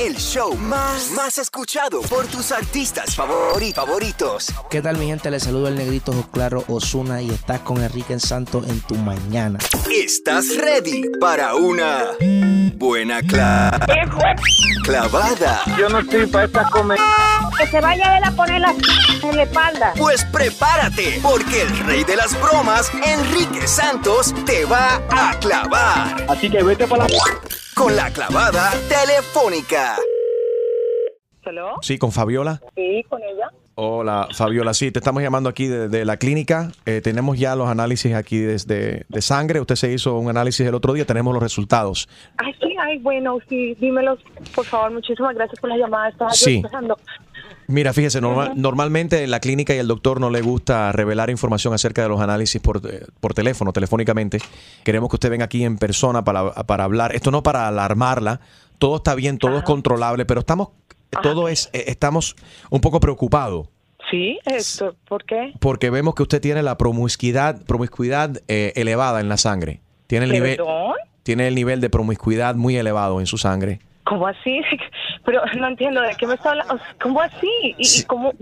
[0.00, 4.46] El show más, más escuchado por tus artistas favori- favoritos.
[4.70, 5.30] ¿Qué tal mi gente?
[5.30, 9.58] Les saludo el negrito Claro Osuna y estás con Enrique Santos en tu mañana.
[9.94, 12.12] ¿Estás ready para una
[12.76, 13.78] buena cla-
[14.84, 15.60] clavada?
[15.78, 17.04] Yo no estoy para esta comedia.
[17.58, 18.74] Que se vaya él a poner la
[19.22, 19.92] en la espalda.
[19.98, 26.24] Pues prepárate, porque el rey de las bromas, Enrique Santos, te va a clavar.
[26.30, 27.14] Así que vete para la...
[27.74, 29.96] Con la clavada telefónica.
[31.44, 31.76] ¿Hello?
[31.82, 32.60] Sí, con Fabiola.
[32.76, 33.48] Sí, con ella.
[33.76, 34.74] Hola, Fabiola.
[34.74, 36.70] Sí, te estamos llamando aquí de, de la clínica.
[36.84, 39.60] Eh, tenemos ya los análisis aquí desde de sangre.
[39.60, 41.06] Usted se hizo un análisis el otro día.
[41.06, 42.06] Tenemos los resultados.
[42.36, 44.18] Ay, sí, ay, bueno, sí, dímelos,
[44.54, 46.10] por favor, muchísimas gracias por la llamada.
[46.10, 46.56] Estaba yo Sí.
[46.56, 46.98] esperando.
[47.70, 51.72] Mira, fíjese, normal- normalmente en la clínica y el doctor no le gusta revelar información
[51.72, 54.38] acerca de los análisis por, eh, por teléfono, telefónicamente.
[54.84, 57.14] Queremos que usted venga aquí en persona para, para hablar.
[57.14, 58.40] Esto no para alarmarla.
[58.78, 60.68] Todo está bien, todo es controlable, pero estamos,
[61.22, 62.34] todo es, eh, estamos
[62.70, 63.68] un poco preocupados.
[64.10, 65.52] Sí, esto, ¿por qué?
[65.60, 69.82] porque vemos que usted tiene la promiscuidad, promiscuidad eh, elevada en la sangre.
[70.08, 70.94] Tiene el nivel, ¿Perdón?
[71.22, 73.78] tiene el nivel de promiscuidad muy elevado en su sangre.
[74.04, 74.60] ¿Cómo así?
[75.24, 76.78] Pero no entiendo, ¿de qué me está hablando?
[77.00, 77.74] ¿Cómo así?
[77.78, 78.32] ¿Y, cómo,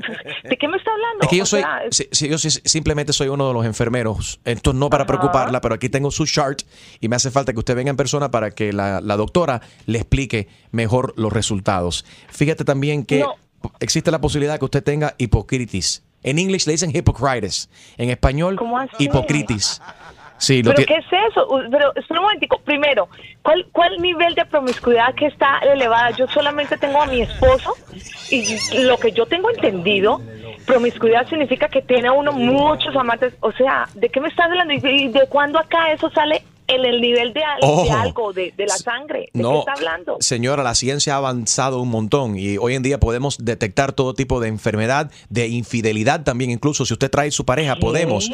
[0.45, 1.23] ¿De qué me está hablando?
[1.23, 3.55] Es que yo O soy, sea, es- sí, sí, yo sí- simplemente soy uno de
[3.55, 4.41] los enfermeros.
[4.45, 6.63] Esto no para preocuparla, pero aquí tengo su chart
[7.01, 9.99] y me hace falta que usted venga en persona para que la, la doctora le
[9.99, 12.05] explique mejor los resultados.
[12.29, 13.35] Fíjate también que No.
[13.81, 16.05] existe la posibilidad que usted tenga hipocritis.
[16.23, 17.69] En inglés le dicen hypocritis.
[17.97, 18.59] En español,
[18.99, 19.81] hipocritis.
[20.39, 21.49] Sí, lo ¿Pero qué es eso?
[21.71, 22.59] Pero, espera un momentico.
[22.65, 23.09] Primero,
[23.43, 26.11] ¿cuál, ¿cuál nivel de promiscuidad que está elevada?
[26.13, 27.75] Yo solamente tengo a mi esposo
[28.31, 30.21] y lo que yo tengo entendido,
[30.67, 33.35] promiscuidad significa que tiene uno muchos amantes.
[33.41, 34.73] O sea, ¿de qué me estás hablando?
[34.73, 38.67] ¿Y de, y de cuándo acá eso sale en el nivel de, algo, de, de
[38.67, 39.21] la sangre?
[39.21, 40.17] ¿De qué No, está hablando?
[40.21, 44.41] señora, la ciencia ha avanzado un montón y hoy en día podemos detectar todo tipo
[44.41, 46.51] de enfermedad, de infidelidad también.
[46.51, 48.31] Incluso si usted trae su pareja, podemos.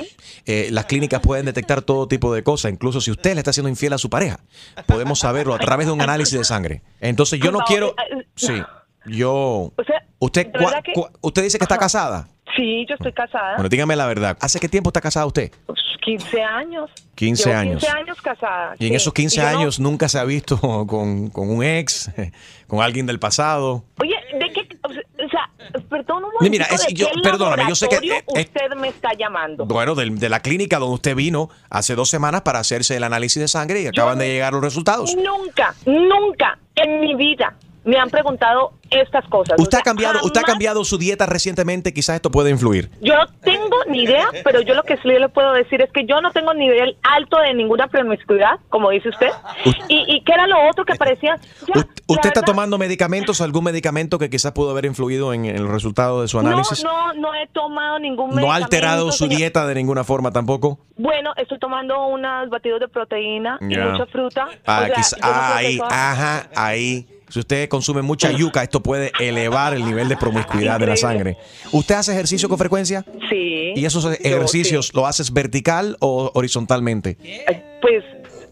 [0.47, 2.73] eh, las clínicas pueden detectar todo tipo de cosas.
[2.73, 4.41] Incluso si usted le está siendo infiel a su pareja,
[4.87, 6.83] podemos saberlo a través de un análisis de sangre.
[7.01, 7.95] Entonces yo no quiero.
[7.97, 8.55] favor, eh, Sí,
[9.07, 9.73] yo.
[9.77, 12.29] O sea, Usted, de cua- verdad que- cua- usted dice que está casada.
[12.57, 13.55] Sí, yo estoy casada.
[13.57, 14.37] Bueno, dígame la verdad.
[14.41, 15.51] ¿Hace qué tiempo está casada usted?
[16.03, 16.91] 15 años.
[17.15, 17.81] 15 Llevo años.
[17.83, 18.75] 15 años casada.
[18.79, 21.65] Y en esos 15 Y yo no- años nunca se ha visto con, con un
[21.65, 22.11] ex,
[22.67, 23.85] con alguien del pasado.
[24.01, 24.69] Oye, ¿de qué?
[24.85, 25.51] O sea,
[25.89, 28.75] perdón un Mira, mira, momentico, es- ¿de yo- qué perdóname, yo sé que, eh, usted
[28.77, 29.65] me está llamando.
[29.65, 33.49] Bueno, de, la clínica donde usted vino hace dos semanas para hacerse el análisis de
[33.49, 35.17] sangre y acaban de llegar los resultados.
[35.17, 37.55] Nunca, nunca en mi vida
[37.85, 39.57] me han preguntado estas cosas.
[39.59, 42.91] Usted O ha cambiado, usted ha jamás- cambiado su dieta recientemente, quizás esto puede influir.
[43.01, 46.07] Yo no tengo ni idea, pero yo lo que sí le puedo decir es que
[46.07, 49.29] yo no tengo nivel alto de ninguna promiscuidad, como dice usted.
[49.89, 51.37] ¿Y, y qué era lo otro que parecía?
[51.67, 55.67] Ya, la ¿Usted está tomando medicamentos, algún medicamento que quizás pudo haber influido en el
[55.69, 56.85] resultado de su análisis?
[56.85, 59.39] No, no, no he tomado ningún ¿No ha alterado medicamento, su señor.
[59.39, 60.79] dieta de ninguna forma tampoco?
[60.97, 64.47] Bueno, estoy tomando unos batidos de proteína y mucha fruta.
[64.67, 67.07] Ah, O sea, quizá- ahí, ajá, ahí.
[67.29, 71.37] Si usted consume mucha yuca, esto puede elevar el nivel de promiscuidad de la sangre.
[71.73, 73.05] ¿Usted hace ejercicio con frecuencia?
[73.31, 73.73] Sí.
[73.75, 77.17] ¿Y esos ejercicios lo haces vertical o horizontalmente?
[77.81, 78.05] Pues,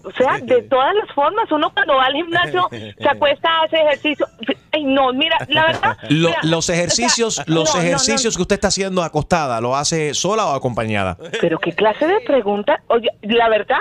[0.04, 4.26] o sea, de todas las formas, uno cuando va al gimnasio se acuesta, hace ejercicio.
[4.72, 5.96] Ay, no, mira, la verdad.
[6.08, 7.86] Lo- mira, los o sea, ejercicios, no, los no, no.
[7.86, 11.16] ejercicios que usted está haciendo acostada, ¿lo hace sola o acompañada?
[11.40, 12.82] Pero qué clase de pregunta.
[12.88, 13.78] Oye, la verdad,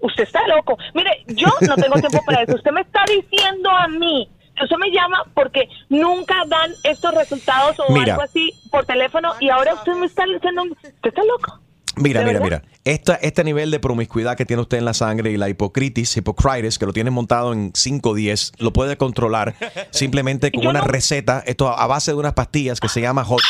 [0.00, 0.76] usted está loco.
[0.94, 2.54] Mire, yo no tengo tiempo para eso.
[2.56, 4.28] Usted me está diciendo a mí.
[4.62, 8.12] Usted me llama porque nunca dan estos resultados o Mira.
[8.14, 11.60] algo así por teléfono y ahora usted me está diciendo, usted está loco.
[11.96, 12.62] Mira, ¿De mira, verdad?
[12.62, 12.74] mira.
[12.84, 16.78] Esta, este nivel de promiscuidad que tiene usted en la sangre y la hipocritis, hipocritis,
[16.78, 19.54] que lo tiene montado en 5 o 10, lo puede controlar
[19.90, 23.40] simplemente con una receta, esto a base de unas pastillas que se llama Hot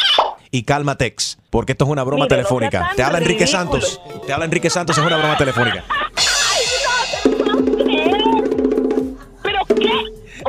[0.52, 2.90] y Calmatex, porque esto es una broma Mire, telefónica.
[2.96, 3.80] Te habla Enrique ridículo.
[3.80, 4.00] Santos.
[4.26, 5.84] Te habla Enrique Santos, es una broma telefónica.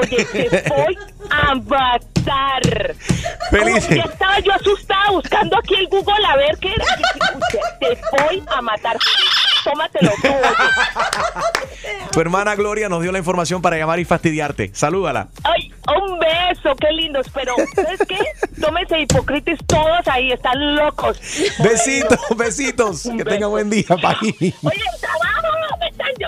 [0.02, 0.98] Oye, te voy
[1.30, 2.96] a matar.
[3.50, 3.88] Feliz.
[3.90, 6.86] Oh, ya estaba yo asustada buscando aquí el Google a ver qué era.
[7.80, 8.98] Te voy a matar.
[9.64, 12.10] Tómatelo tú, oye.
[12.12, 14.72] Tu hermana Gloria nos dio la información para llamar y fastidiarte.
[14.74, 15.28] Salúdala.
[15.44, 17.28] Ay, un beso, qué lindos.
[17.34, 18.18] Pero, ¿sabes qué?
[18.60, 21.20] Tómense hipocritis todos ahí, están locos.
[21.60, 23.10] Besitos, besitos.
[23.18, 24.34] Que tenga buen día, bye.
[24.64, 26.28] Oye, trabajo, me están yo.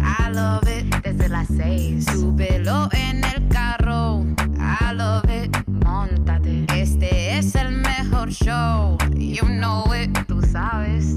[0.00, 0.94] I love it.
[1.02, 4.24] Desde las seis, súbelo en el carro,
[4.58, 5.56] I love it.
[5.84, 11.16] Montate, este es el mejor show, you know it, tú sabes.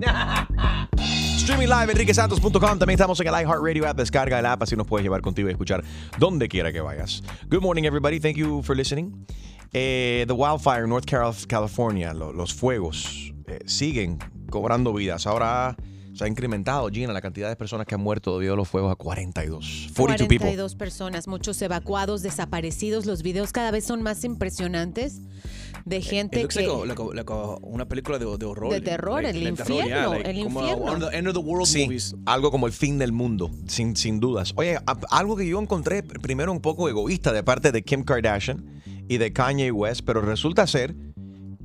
[1.36, 2.78] Streaming live, enriquesantos.com.
[2.78, 3.96] También estamos en el iHeartRadio app.
[3.96, 5.82] Descarga el app, así nos puedes llevar contigo y escuchar
[6.18, 7.22] donde quiera que vayas.
[7.50, 8.20] Good morning, everybody.
[8.20, 9.26] Thank you for listening.
[9.72, 14.18] Eh, the wildfire in North Cal- California, lo- los fuegos, eh, siguen
[14.50, 15.26] cobrando vidas.
[15.26, 15.76] Ahora
[16.20, 18.92] se ha incrementado, Gina, la cantidad de personas que han muerto debido a los fuegos
[18.92, 19.88] a 42.
[19.96, 20.38] 42 people.
[20.38, 23.06] 42 personas, muchos evacuados, desaparecidos.
[23.06, 25.22] Los videos cada vez son más impresionantes
[25.86, 26.60] de gente It looks que...
[26.66, 28.70] like, a- like a- like a- una película de, de horror.
[28.70, 31.08] De terror, el terror, yeah, infierno, like el como infierno.
[31.10, 32.14] the end of the world Sí, movies.
[32.26, 34.52] algo como el fin del mundo, sin, sin dudas.
[34.56, 38.02] Oye, a- algo que yo encontré pr- primero un poco egoísta de parte de Kim
[38.04, 38.62] Kardashian
[39.08, 40.94] y de Kanye West, pero resulta ser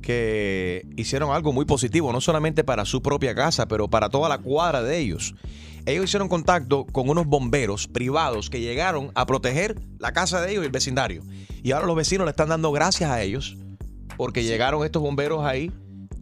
[0.06, 4.38] que hicieron algo muy positivo, no solamente para su propia casa, pero para toda la
[4.38, 5.34] cuadra de ellos.
[5.84, 10.62] Ellos hicieron contacto con unos bomberos privados que llegaron a proteger la casa de ellos
[10.62, 11.24] y el vecindario.
[11.64, 13.56] Y ahora los vecinos le están dando gracias a ellos
[14.16, 15.72] porque llegaron estos bomberos ahí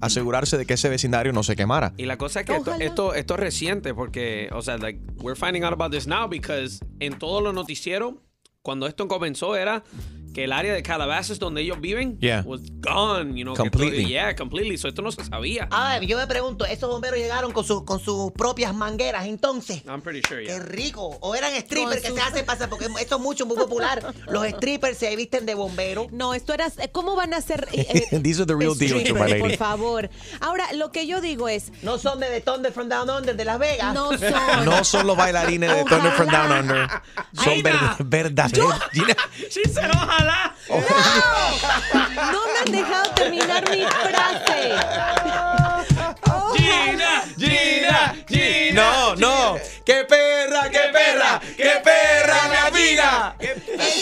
[0.01, 1.93] a asegurarse de que ese vecindario no se quemara.
[1.99, 5.39] Y la cosa es que esto, esto, esto es reciente porque, o sea, like, we're
[5.39, 8.15] finding out about this now because en todos los noticieros,
[8.63, 9.85] cuando esto comenzó era
[10.35, 12.43] que el área de Calabasas donde ellos viven Yeah.
[12.45, 13.55] was gone, you know.
[13.55, 14.03] Completely.
[14.03, 14.77] todo- yeah, completely.
[14.77, 15.69] So esto no se sabía.
[15.71, 19.83] A ver, yo me pregunto, ¿esos bomberos llegaron con, sus con sus propias mangueras entonces?
[19.87, 20.59] I'm pretty sure, Qué yeah.
[20.59, 21.17] rico.
[21.21, 24.13] O eran strippers que sus- se hacen pasar, porque esto es mucho, muy popular.
[24.29, 26.09] Los strippers se visten de bombero.
[26.11, 26.67] No, esto era.
[26.93, 27.69] ¿Cómo van a ser?
[27.73, 29.41] eh, eh, These are the real deal, strippers, my lady.
[29.41, 30.11] Por favor.
[30.41, 31.71] Ahora, lo que yo digo es.
[31.83, 33.95] No son de The Thunder from Down Under de Las Vegas.
[33.95, 34.65] No son.
[34.65, 36.89] No son los bailarines de Thunder from Down Under.
[37.35, 37.97] Son Gina.
[38.01, 38.75] ver- verdaderos.
[38.93, 39.15] Gina,
[39.51, 39.91] She said,
[40.25, 40.55] ojalá.
[42.33, 45.64] No me han dejado terminar mi frase.
[46.57, 48.75] Gina, Gina, Gina.
[48.75, 49.57] No, no.
[49.85, 51.41] ¡Qué perra, qué perra!
[51.57, 53.37] ¡Qué perra me gallina!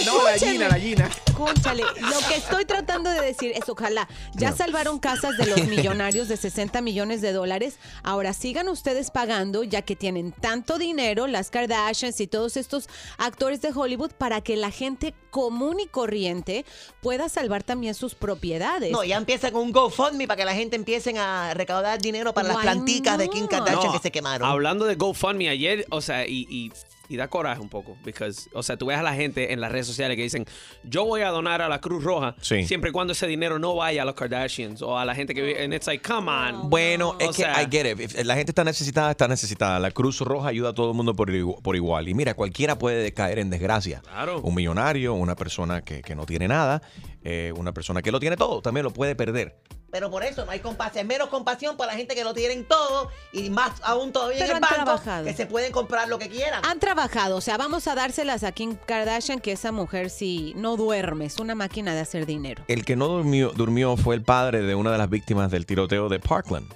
[0.07, 1.11] No, la gallina, la gallina.
[1.37, 6.29] Cónchale, lo que estoy tratando de decir es ojalá ya salvaron casas de los millonarios
[6.29, 7.79] de 60 millones de dólares.
[8.03, 12.89] Ahora sigan ustedes pagando, ya que tienen tanto dinero, las Kardashians y todos estos
[13.19, 16.65] actores de Hollywood, para que la gente común y corriente
[17.01, 18.93] pueda salvar también sus propiedades.
[18.93, 22.49] No, ya empieza con un GoFundMe para que la gente empiecen a recaudar dinero para
[22.49, 24.49] las planticas de Kim Kardashian No, que se quemaron.
[24.49, 26.73] Hablando de GoFundMe ayer, o sea, y, y,
[27.09, 27.97] y da coraje un poco.
[28.05, 30.47] Because, o sea, tú ves a la gente en las redes sociales que dicen,
[30.85, 32.65] yo voy a donar a la Cruz Roja Sí.
[32.65, 35.43] siempre y cuando ese dinero no vaya a los Kardashians o a la gente que
[35.43, 35.63] vive.
[35.63, 36.71] And it's like, come on.
[36.71, 38.01] Bueno, es O que sea- I get it.
[38.01, 39.79] If La gente está necesitada, está necesitada.
[39.79, 42.09] La Cruz Roja ayuda a todo el mundo por, igu- por igual.
[42.09, 44.01] Y mira, cualquiera puede caer en desgracia.
[44.03, 44.41] Claro.
[44.41, 46.81] Un millonario, una persona que, que no tiene nada,
[47.25, 49.57] eh, una persona que lo tiene todo, también lo puede perder.
[49.93, 51.03] Pero por eso no hay compasión.
[51.03, 54.53] Es menos compasión para la gente que lo tienen todo y más aún todavía Pero
[54.53, 55.25] en el han banco trabajado.
[55.27, 56.65] que se pueden comprar lo que quieran.
[56.65, 60.77] Han trabajado, o sea, vamos a dárselas a Kim Kardashian, que esa mujer sí no
[60.79, 62.65] duerme, es una máquina de hacer dinero.
[62.69, 66.09] El que no durmió, durmió fue el padre de una de las víctimas del tiroteo
[66.09, 66.73] de Parkland.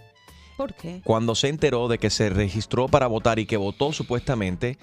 [0.58, 1.00] ¿Por qué?
[1.02, 4.78] Cuando se enteró de que se registró para votar y que votó supuestamente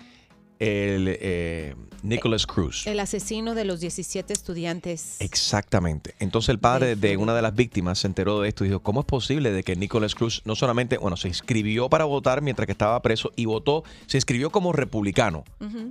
[0.64, 2.88] el eh, Nicholas Cruz.
[2.88, 5.18] El asesino de los 17 estudiantes.
[5.20, 6.16] Exactamente.
[6.20, 9.02] Entonces el padre de una de las víctimas se enteró de esto y dijo, ¿cómo
[9.02, 12.72] es posible de que Nicholas Cruz no solamente, bueno, se inscribió para votar mientras que
[12.72, 15.44] estaba preso y votó, se inscribió como republicano?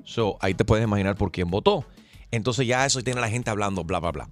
[0.04, 1.84] So, ahí te puedes imaginar por quién votó.
[2.30, 4.28] Entonces ya eso tiene la gente hablando, bla, bla, bla.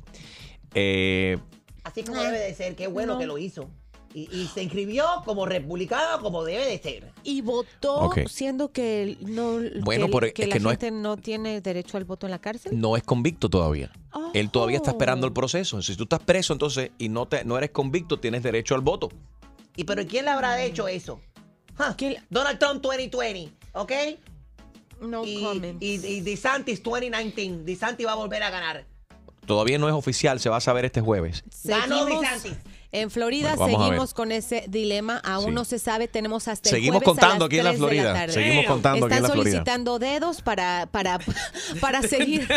[0.75, 1.37] Eh,
[1.85, 2.77] Así como debe de ser.
[2.77, 3.69] Qué bueno que lo hizo.
[4.13, 7.13] Y, y se inscribió como republicano como debe de ser.
[7.23, 11.17] Y votó siendo que no Bueno, que, por- que es la que no es- no
[11.17, 12.79] tiene derecho al voto en la cárcel.
[12.81, 13.93] no es convicto todavía.
[14.35, 15.29] Él todavía está esperando Oh.
[15.29, 15.81] el proceso.
[15.83, 19.11] Si tú estás preso entonces y no, te, no eres convicto, tienes derecho al voto.
[19.77, 21.21] ¿Y pero quién le habrá hecho eso?
[22.29, 23.93] Donald Trump 2020, ¿ok?
[25.03, 25.83] No y, comments.
[25.83, 27.63] y, y DeSantis 2019.
[27.65, 28.87] DeSantis va a volver a ganar.
[29.47, 31.43] Todavía no es oficial, se va a saber este jueves.
[31.65, 32.55] Ganó DeSantis.
[32.93, 35.51] En Florida Bueno, vamos seguimos con ese dilema, aún Sí.
[35.53, 37.81] no se sabe, tenemos hasta el Seguimos jueves a contando las aquí en la 3
[37.81, 38.15] de Florida.
[38.15, 38.33] tarde.
[38.33, 39.51] Seguimos contando aquí en Están la Florida.
[39.53, 41.19] solicitando dedos para, para,
[41.81, 42.49] para seguir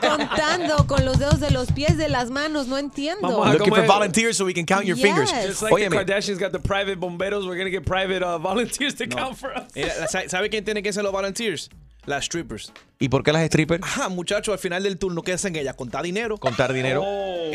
[0.00, 3.44] contando con los dedos de los pies, de las manos, no entiendo.
[3.52, 5.30] Looking for volunteers so we can count your fingers.
[5.30, 8.94] Just like Óyeme, the Kardashians got the private bomberos, we're gonna get private uh, volunteers
[8.96, 9.64] to count for us.
[9.74, 11.68] Mira, ¿sabe- ¿Sabe quién tiene que ser los volunteers?
[12.08, 12.72] Las strippers.
[12.98, 13.82] ¿Y por qué las strippers?
[13.82, 15.76] Ajá, muchachos, al final del turno, ¿qué hacen ellas?
[15.76, 16.38] Contar dinero.
[16.38, 17.04] Contar dinero.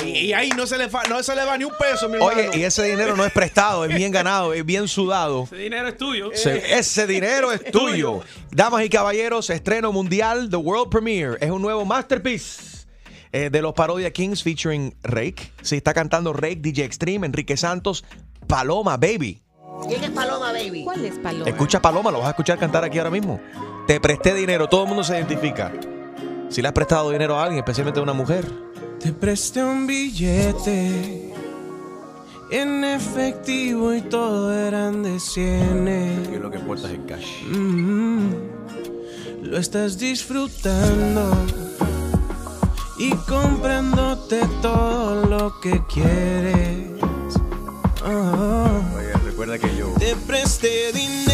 [0.06, 2.16] Y, y ahí no se, le fa- no se le va ni un peso, mi
[2.18, 2.32] hermano.
[2.34, 5.46] Oye, y ese dinero no es prestado, es bien ganado, es bien sudado.
[5.46, 6.30] Ese dinero es tuyo.
[6.36, 8.22] Se- ese dinero es tuyo.
[8.52, 11.38] Damas y caballeros, estreno mundial, The World Premiere.
[11.42, 12.86] Es un nuevo masterpiece
[13.32, 15.52] eh, de los Parodia Kings featuring Rake.
[15.64, 18.06] Sí, está cantando Rake, DJ Extreme, Enrique Santos,
[18.48, 19.42] Paloma, baby.
[19.88, 20.84] ¿Quién es Paloma, baby?
[20.84, 21.50] ¿Cuál es Paloma?
[21.50, 23.42] Escucha Paloma, lo vas a escuchar cantar aquí ahora mismo.
[23.88, 25.72] Te presté dinero, todo el mundo se identifica.
[26.50, 28.46] Si le has prestado dinero a alguien, especialmente a una mujer.
[29.00, 31.34] Te presté un billete
[32.52, 36.30] en efectivo y todo eran de cienes.
[36.40, 37.44] lo que importa es el cash.
[37.48, 38.32] Mm,
[39.42, 41.36] lo estás disfrutando
[42.98, 46.90] y comprándote todo lo que quieres.
[48.06, 48.82] Ah.
[48.96, 49.94] Oye, recuerda que yo.
[49.98, 51.33] Te presté dinero,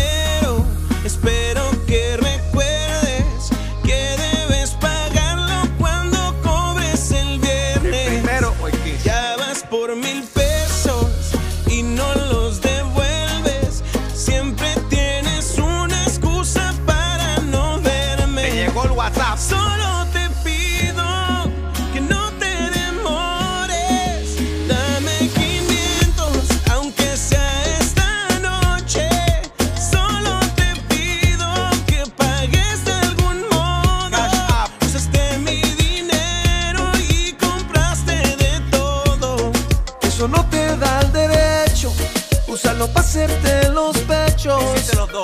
[43.73, 44.63] Los pechos.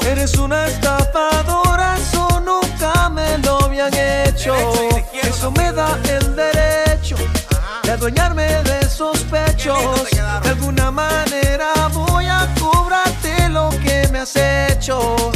[0.05, 4.53] Eres una estafadora, eso nunca me lo habían hecho.
[5.13, 7.15] Eso me da el derecho
[7.83, 10.11] de adueñarme de esos pechos.
[10.11, 15.31] De alguna manera voy a cobrarte lo que me has hecho.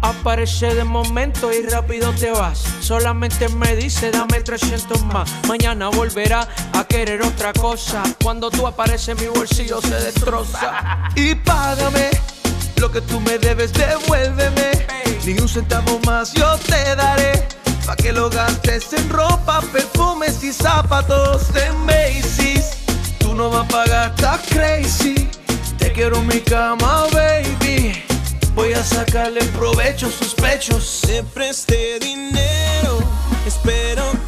[0.00, 2.64] Aparece de momento y rápido te vas.
[2.80, 5.30] Solamente me dice dame 300 más.
[5.46, 8.02] Mañana volverá a querer otra cosa.
[8.22, 11.10] Cuando tú apareces mi bolsillo se destroza.
[11.16, 12.10] Y págame
[12.76, 14.86] lo que tú me debes, devuélveme.
[15.24, 17.48] Ni un centavo más yo te daré.
[17.84, 22.78] Pa' que lo gastes en ropa, perfumes y zapatos de Macy's.
[23.18, 25.28] Tú no vas a pagar, estás crazy.
[25.78, 28.07] Te quiero en mi cama, baby.
[28.58, 31.02] Voy a sacarle provecho a sus pechos.
[31.06, 32.98] Te presté dinero,
[33.46, 34.27] espero que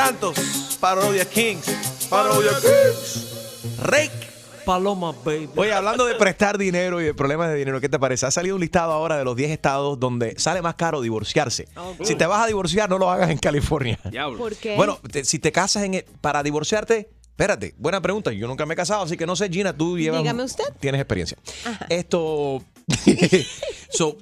[0.00, 1.64] Santos, Parodia Kings,
[2.10, 4.10] Parodia Kings, Rake.
[4.66, 5.48] Paloma, baby.
[5.56, 8.26] Oye, hablando de prestar dinero y de problemas de dinero, ¿qué te parece?
[8.26, 11.66] Ha salido un listado ahora de los 10 estados donde sale más caro divorciarse.
[12.02, 13.98] Si te vas a divorciar, no lo hagas en California.
[14.36, 14.76] ¿Por qué?
[14.76, 18.32] Bueno, te- si te casas en el- para divorciarte, espérate, buena pregunta.
[18.32, 20.20] Yo nunca me he casado, así que no sé, Gina, tú llevas.
[20.20, 20.64] Dígame usted.
[20.78, 21.38] Tienes experiencia.
[21.88, 22.62] Esto.
[23.88, 24.18] so,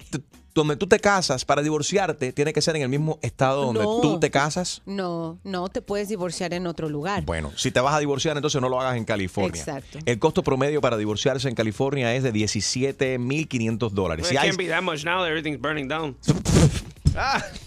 [0.54, 4.00] donde tú te casas para divorciarte, tiene que ser en el mismo estado donde No.
[4.00, 4.82] tú te casas.
[4.86, 7.24] No, no te puedes divorciar en otro lugar.
[7.24, 9.58] Bueno, si te vas a divorciar, entonces no lo hagas en California.
[9.60, 9.98] Exacto.
[10.04, 14.26] El costo promedio para divorciarse en California es de 17.500 dólares.
[14.26, 16.16] It Si hay, can't be that much now that everything's burning down.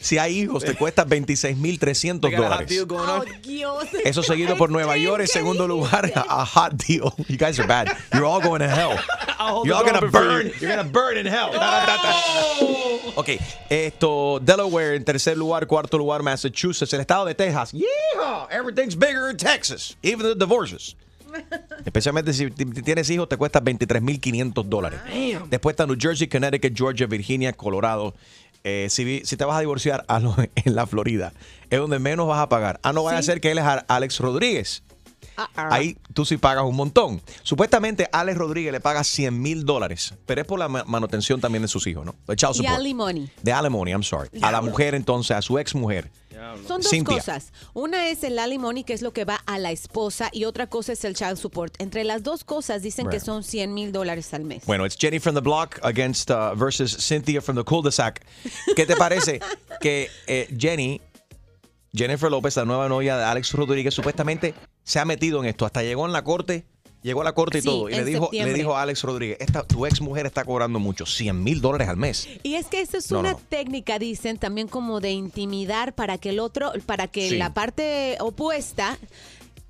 [0.00, 2.68] si hay hijos, te cuesta 26.300 They got a hot dólares.
[2.68, 3.26] deal going on.
[3.42, 3.84] Dios.
[4.04, 6.12] Eso seguido por Nueva York en segundo lugar.
[6.14, 7.12] A hot deal.
[7.28, 7.88] You guys are bad.
[8.12, 8.96] You're all going to hell.
[9.64, 10.46] You're all gonna burn.
[10.48, 10.52] you.
[10.60, 11.50] You're gonna burn in hell.
[11.52, 11.98] Ta.
[13.14, 13.30] Ok,
[13.70, 17.72] esto, Delaware en tercer lugar, cuarto lugar, Massachusetts, el estado de Texas.
[17.72, 20.96] Yeah, everything's bigger in Texas, even the divorces.
[21.84, 25.00] Especialmente si tienes hijos, te cuesta 23.500 dólares.
[25.50, 28.14] Después está New Jersey, Connecticut, Georgia, Virginia, Colorado.
[28.64, 31.32] Eh, si, si te vas a divorciar, hazlo en la Florida.
[31.70, 32.80] Es donde menos vas a pagar.
[32.82, 34.82] Ah, no vaya a ser que él es Alex Rodríguez.
[35.54, 37.20] Ahí tú sí pagas un montón.
[37.42, 41.62] Supuestamente Alex Rodríguez le paga 100 mil dólares, pero es por la ma- manutención también
[41.62, 42.14] de sus hijos, ¿no?
[42.26, 42.74] De child support.
[42.76, 43.28] alimony.
[43.42, 44.28] De alimony, I'm sorry.
[44.42, 46.10] A la mujer entonces, a su ex mujer.
[46.68, 47.16] Son dos Cynthia.
[47.16, 47.52] cosas.
[47.74, 50.92] Una es el alimony, que es lo que va a la esposa, y otra cosa
[50.92, 51.74] es el child support.
[51.80, 54.64] Entre las dos cosas dicen que son 100 mil dólares al mes.
[54.64, 58.24] Bueno, it's Jenny from the block against uh, versus Cynthia from the cul-de-sac.
[58.76, 59.40] ¿Qué te parece
[59.80, 61.00] que eh, Jenny,
[61.92, 64.54] Jennifer López, la nueva novia de Alex Rodríguez, supuestamente
[64.88, 65.66] se ha metido en esto?
[65.66, 66.64] Hasta llegó en la corte,
[67.02, 67.88] llegó a la corte y Sí, todo.
[67.90, 71.04] Y le dijo, le dijo a Alex Rodríguez, esta, tu ex mujer está cobrando mucho,
[71.04, 72.26] 100 mil dólares al mes.
[72.42, 73.44] Y es que esta es No, una no, no.
[73.50, 77.36] técnica, dicen, también como de intimidar para que el otro, para que Sí.
[77.36, 78.98] la parte opuesta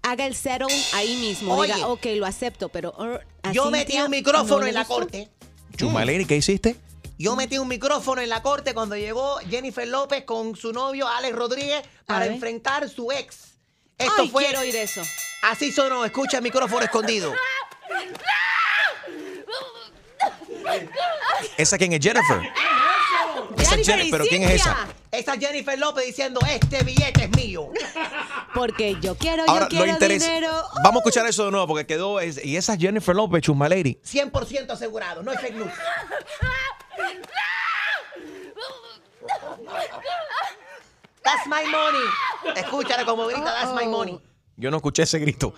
[0.02, 1.54] haga el settle ahí mismo.
[1.56, 1.74] Oye.
[1.74, 2.94] diga, ok, lo acepto, pero...
[2.98, 5.28] uh, Yo metí un micrófono en la corte.
[5.76, 6.76] Chumaleni, ¿qué hiciste?
[7.18, 11.34] Yo metí un micrófono en la corte cuando llegó Jennifer López con su novio Alex
[11.36, 13.57] Rodríguez para enfrentar a su ex.
[13.98, 14.44] Esto Ay, fue.
[14.44, 15.02] quiero oír eso.
[15.42, 17.34] Así sonó, escucha el micrófono escondido.
[21.56, 22.40] ¿Esa quién es Jennifer?
[23.58, 24.86] Esa es Jennifer, pero ¿quién es esa?
[25.10, 27.70] Esa es Jennifer López diciendo, este billete es mío.
[28.54, 30.26] Porque yo quiero, Ahora, yo quiero lo interesa.
[30.26, 30.52] dinero.
[30.84, 32.20] Vamos a escuchar eso de nuevo porque quedó.
[32.20, 33.98] es- y esa es Jennifer López, Chumalady.
[34.04, 35.72] 100% asegurado, no es fake news.
[41.28, 42.56] That's my money.
[42.56, 44.18] Escúchala como grita, that's my money.
[44.56, 45.52] Yo no escuché ese grito.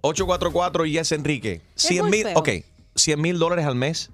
[0.00, 1.60] 844 Yes Enrique.
[1.76, 2.48] 100 muy mil, ok.
[2.94, 4.10] 100 mil dólares al mes.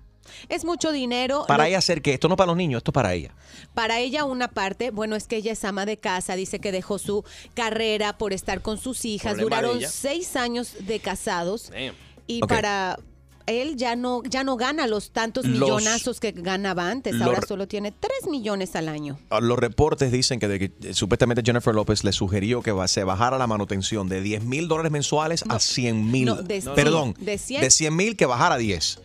[0.49, 1.45] Es mucho dinero.
[1.49, 3.35] Para Lo- ella hacer que esto no para los niños, esto es para ella.
[3.75, 6.99] Para ella una parte, bueno, es que ella es ama de casa, dice que dejó
[6.99, 7.25] su
[7.55, 9.89] carrera por estar con sus hijas, Problema de duraron ella.
[9.91, 11.95] seis años de casados Damn.
[12.27, 12.49] y Ok.
[12.49, 12.99] para
[13.47, 17.41] él ya no, ya no gana los tantos Los- millonazos que ganaba antes, los- ahora
[17.47, 19.19] solo tiene tres millones al año.
[19.31, 23.05] Ah, Los reportes dicen que, de que, eh, supuestamente Jennifer López le sugirió que se
[23.05, 26.27] bajara la manutención de 10 mil dólares mensuales a 100 mil.
[26.27, 27.61] no, de- Perdón, de 100.
[27.63, 28.99] de 100 mil que bajara a 10.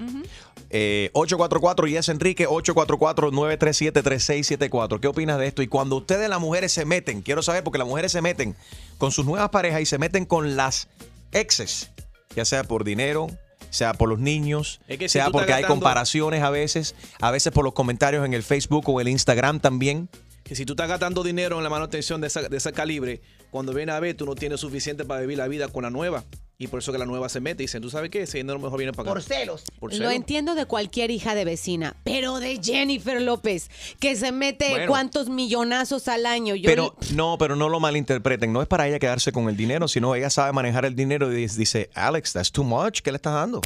[0.72, 5.00] Eh, 844 Yes Enrique, 844-937-3674.
[5.00, 5.62] ¿Qué opinas de esto?
[5.62, 8.56] Y cuando ustedes las mujeres se meten, quiero saber porque las mujeres se meten
[8.98, 10.88] con sus nuevas parejas y se meten con las
[11.32, 11.92] exes,
[12.36, 13.28] ya sea por dinero,
[13.76, 17.32] sea por los niños, Es que si sea porque hay gastando- comparaciones a veces, a
[17.32, 20.10] veces por los comentarios en el Facebook o el Instagram también.
[20.44, 23.20] que si tú estás gastando dinero en la manutención de, esa- de ese calibre,
[23.50, 26.24] cuando viene a ver, tú no tienes suficiente para vivir la vida con la nueva.
[26.58, 28.22] Y por eso que la nueva se mete y dicen, ¿tú sabes qué?
[28.22, 29.14] Ese dinero mejor viene para acá.
[29.16, 29.64] Por celos.
[29.78, 34.70] Por Lo entiendo de cualquier hija de vecina, pero de Jennifer López, que se mete
[34.70, 34.88] Bueno.
[34.88, 36.56] cuántos millonazos al año.
[36.56, 38.54] Yo Pero no, pero no lo malinterpreten.
[38.54, 41.36] No es para ella quedarse con el dinero, sino ella sabe manejar el dinero y
[41.36, 43.02] dice- dice, Alex, that's too much.
[43.02, 43.60] ¿Qué le estás dando?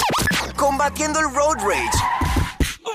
[0.56, 1.98] Combatiendo el road rage.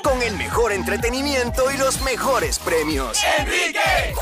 [0.03, 3.17] Con el mejor entretenimiento y los mejores premios.
[3.39, 3.79] Enrique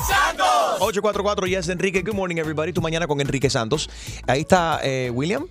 [0.07, 0.77] Santos.
[0.81, 2.03] 844 Yes Enrique.
[2.03, 2.73] Good morning, everybody.
[2.75, 3.89] Tu mañana con Enrique Santos.
[4.27, 5.47] Ahí está eh, William.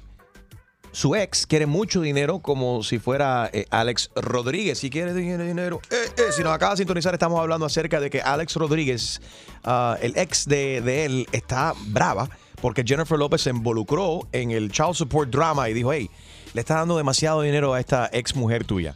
[0.92, 4.80] Su ex quiere mucho dinero como si fuera eh, Alex Rodríguez.
[4.80, 5.82] Si quiere dinero, dinero.
[5.90, 9.22] Eh, eh, si nos acaba de sintonizar, estamos hablando acerca de que Alex Rodríguez,
[9.64, 12.30] ah, el ex de, de él, está brava
[12.62, 16.10] porque Jennifer López se involucró en el child support drama y dijo, hey,
[16.54, 18.96] le estás dando demasiado dinero a esta ex mujer tuya,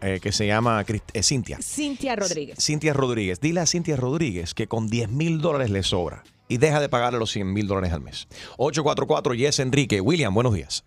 [0.00, 1.58] eh, que se llama eh, Cintia.
[1.60, 2.58] Cintia Rodríguez.
[2.60, 3.40] Cintia Rodríguez.
[3.40, 7.18] Dile a Cintia Rodríguez que con 10 mil dólares le sobra y deja de pagarle
[7.18, 8.28] los 100 mil dólares al mes.
[8.58, 10.00] 844 Yes Enrique.
[10.00, 10.84] William, buenos días.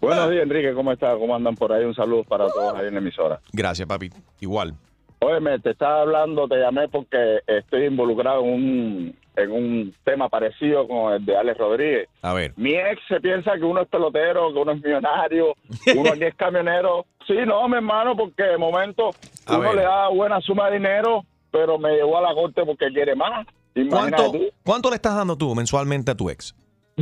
[0.00, 0.72] Buenos días, Enrique.
[0.74, 1.16] ¿Cómo estás?
[1.18, 1.84] ¿Cómo andan por ahí?
[1.84, 3.40] Un saludo para todos ahí en la emisora.
[3.52, 4.10] Gracias, papi.
[4.40, 4.74] Igual.
[5.22, 10.88] Óyeme, te estaba hablando, te llamé porque estoy involucrado en un, en un tema parecido
[10.88, 12.08] con el de Alex Rodríguez.
[12.22, 12.54] A ver.
[12.56, 16.24] Mi ex se piensa que uno es pelotero, que uno es millonario, que uno aquí
[16.24, 17.04] es camionero.
[17.26, 19.10] Sí, no, mi hermano, porque de momento
[19.44, 19.74] A uno ver.
[19.76, 23.46] le da buena suma de dinero, pero me llevó a la corte porque quiere más.
[23.74, 24.44] Imagínate ¿Cuánto, tú.
[24.64, 26.54] ¿Cuánto le estás dando tú mensualmente a tu ex?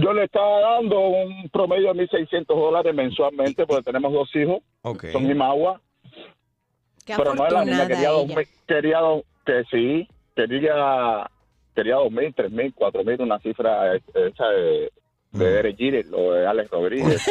[0.03, 5.07] Yo le estaba dando un promedio de 1.600 dólares mensualmente porque tenemos dos hijos, Ok.
[5.13, 5.81] son Imagua.
[7.05, 11.31] Qué pero no es la niña, afortunada quería dos quería dos, que sí, quería,
[11.75, 15.08] quería dos mil, tres mil, cuatro mil, una cifra eh, esa de, Mm.
[15.33, 17.23] De Derek Jeter o de Alex Rodríguez.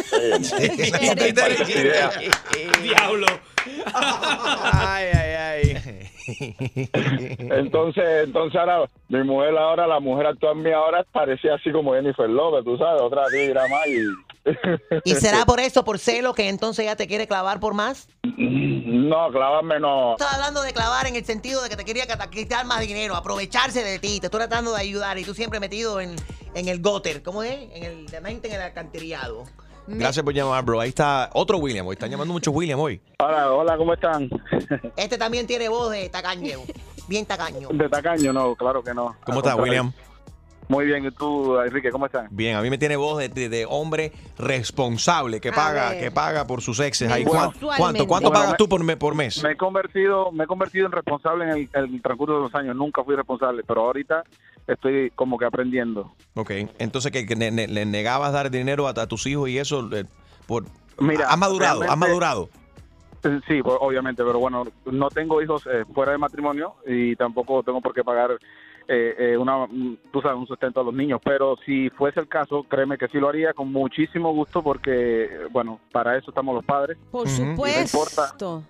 [2.82, 3.28] Diablo.
[3.94, 6.08] Ay, ay, ay.
[7.40, 12.30] Entonces, entonces ahora, mi mujer ahora, la mujer actual mía ahora parecía así como Jennifer
[12.30, 14.06] López, tú sabes, otra tigra más y...
[15.04, 18.08] ¿Y será por eso, por celo, que entonces ella te quiere clavar por más?
[18.24, 20.14] No, clavarme no.
[20.14, 23.84] Estaba hablando de clavar en el sentido de que te quería quitar más dinero, aprovecharse
[23.84, 24.20] de ti.
[24.20, 26.16] Te estoy tratando de ayudar y tú siempre metido en,
[26.54, 27.24] en el gutter.
[27.24, 27.70] ¿Cómo es?
[27.74, 29.46] En el demente en el alcantarillado.
[29.88, 30.82] Gracias por llamar, bro.
[30.82, 31.88] Ahí está otro William.
[31.88, 33.02] Hoy están llamando muchos William hoy.
[33.20, 34.30] Hola, hola, ¿cómo están?
[34.98, 36.60] Este también tiene voz de tacaño.
[37.08, 37.70] Bien tacaño.
[37.72, 39.16] De tacaño, no, claro que no.
[39.26, 39.56] ¿Cómo estás.
[39.56, 39.94] William?
[40.70, 42.28] Muy bien, ¿y tú, Enrique, cómo estás?
[42.30, 46.00] Bien, a mí me tiene voz de, de- de hombre responsable que paga, ver.
[46.00, 47.10] que paga por sus exes.
[47.12, 47.54] Ahí, Bueno.
[47.60, 49.42] ¿cuán- ¿Cuánto, cuánto Bueno, pagas me- tú por, me- por mes?
[49.44, 52.56] Me he convertido, me he convertido en responsable en el, en el transcurso de los
[52.56, 52.76] años.
[52.76, 54.24] Nunca fui responsable, pero ahorita
[54.68, 56.14] estoy como que aprendiendo.
[56.36, 59.88] Ok, entonces que, ne- ne- le negabas dar dinero a, a tus hijos y eso,
[59.96, 60.04] eh,
[60.48, 60.66] por,
[61.00, 62.50] Mira, has madurado, has madurado.
[63.24, 67.64] Eh, Sí, pues, obviamente, pero bueno, no tengo hijos eh, fuera de matrimonio y tampoco
[67.64, 68.32] tengo por qué pagar
[68.88, 71.20] eh, eh, una, un- tú sabes, un sustento a los niños.
[71.24, 75.80] Pero si fuese el caso, créeme que sí lo haría con muchísimo gusto porque, bueno,
[75.92, 76.98] para eso estamos los padres.
[77.12, 78.64] Por Y No importa, supuesto.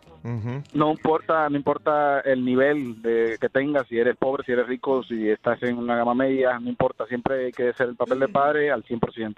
[0.74, 5.04] no importa, no importa el nivel de que tengas, si eres pobre, si eres rico,
[5.04, 8.28] si estás en una gama media, no importa, siempre hay que hacer el papel de
[8.28, 9.36] padre al 100%.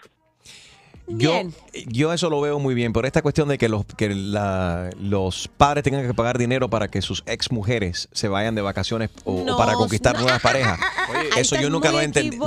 [1.12, 1.42] Yo,
[1.88, 5.48] yo eso lo veo muy bien, pero esta cuestión de que los que la- los
[5.48, 9.44] padres tengan que pagar dinero para que sus ex mujeres se vayan de vacaciones o,
[9.58, 10.22] para conquistar no.
[10.24, 10.80] nuevas parejas.
[11.36, 12.00] Eso yo nunca lo,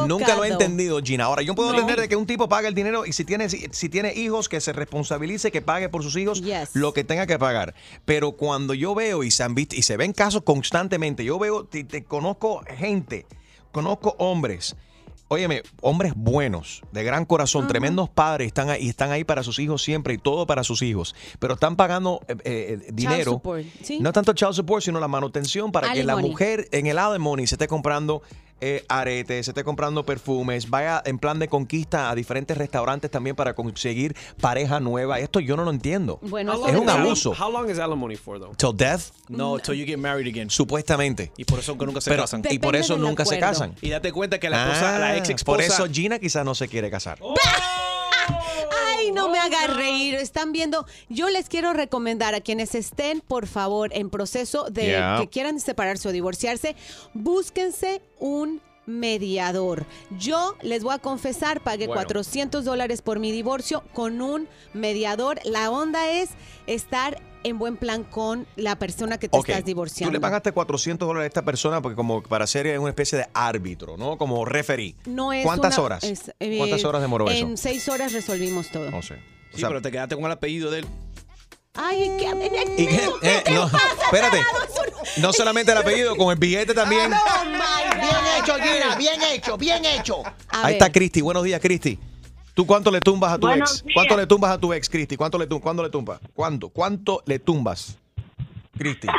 [0.06, 1.24] nunca lo he entendido, Gina.
[1.24, 1.78] Ahora, yo puedo No.
[1.80, 4.48] entender de que un tipo pague el dinero y si tiene, si, si tiene hijos,
[4.48, 6.42] que se responsabilice, que pague por sus hijos
[6.74, 7.74] lo que tenga que pagar.
[8.04, 11.64] Pero cuando yo veo y se, han visto, y se ven casos constantemente, yo veo,
[11.64, 13.26] te, te conozco gente,
[13.72, 14.76] conozco hombres.
[15.32, 19.82] Óyeme, hombres buenos, de gran corazón, tremendos padres, están ahí, están ahí para sus hijos
[19.82, 23.32] siempre y todo para sus hijos, pero están pagando eh, eh, dinero.
[23.32, 23.98] support, ¿sí?
[23.98, 27.54] No tanto child support, sino la manutención para que la mujer en el alimony se
[27.54, 28.20] esté comprando
[28.64, 33.34] eh, aretes, se esté comprando perfumes, vaya en plan de conquista a diferentes restaurantes también
[33.34, 35.18] para conseguir pareja nueva.
[35.18, 36.20] Esto yo no lo entiendo.
[36.22, 37.32] Bueno, es un abuso.
[37.32, 38.54] How long is alimony for though?
[38.56, 39.10] Till death.
[39.28, 40.48] No, till you get married again.
[40.48, 41.32] Supuestamente.
[41.36, 42.42] Y por eso nunca se Pero- casan.
[42.48, 43.74] y por eso nunca se casan.
[43.82, 45.44] Y date cuenta que la esposa, la Ah, ex esposa.
[45.56, 47.18] Por eso Gina quizás no se quiere casar.
[49.02, 50.14] Ay, no me haga reír.
[50.14, 50.86] Están viendo.
[51.08, 55.16] Yo les quiero recomendar a quienes estén, por favor, en proceso de Yeah.
[55.20, 56.76] que quieran separarse o divorciarse,
[57.14, 59.86] búsquense un mediador.
[60.18, 62.00] Yo les voy a confesar, pagué Bueno.
[62.02, 65.38] 400 dólares por mi divorcio con un mediador.
[65.44, 66.30] La onda es
[66.66, 70.12] estar en buen plan con la persona que te estás Tú divorciando.
[70.12, 73.96] le pagaste 400 dólares a esta persona porque como para ser una especie de árbitro,
[73.96, 74.16] ¿no?
[74.18, 74.94] Como referí.
[75.06, 76.04] No es ¿Cuántas una- horas?
[76.04, 77.44] es, eh, ¿Cuántas horas demoró eso?
[77.46, 78.90] En seis horas resolvimos todo.
[78.90, 79.16] No sé.
[79.54, 80.86] Sí, pero te quedaste con el apellido de él.
[81.74, 82.26] Ay, ¿qué,
[82.82, 83.08] ¿Y qué?
[83.22, 83.70] Eh, no,
[84.04, 84.42] espérate.
[85.18, 87.10] No solamente el apellido, con el billete también.
[87.10, 90.22] Bien hecho, Gina, bien hecho, bien hecho.
[90.48, 91.20] Ahí está Cristi.
[91.22, 91.98] Buenos días, Cristi.
[92.54, 93.84] ¿Tú cuánto le tumbas a tu Buenos ex?
[93.84, 93.94] días.
[93.94, 95.16] ¿Cuánto le tumbas a tu ex, Cristi?
[95.16, 96.20] ¿Cuánto le, tum- ¿Cuánto le tumbas?
[96.34, 96.68] ¿Cuánto?
[96.68, 97.98] ¿Cuánto le tumbas?
[98.76, 99.08] Cristi.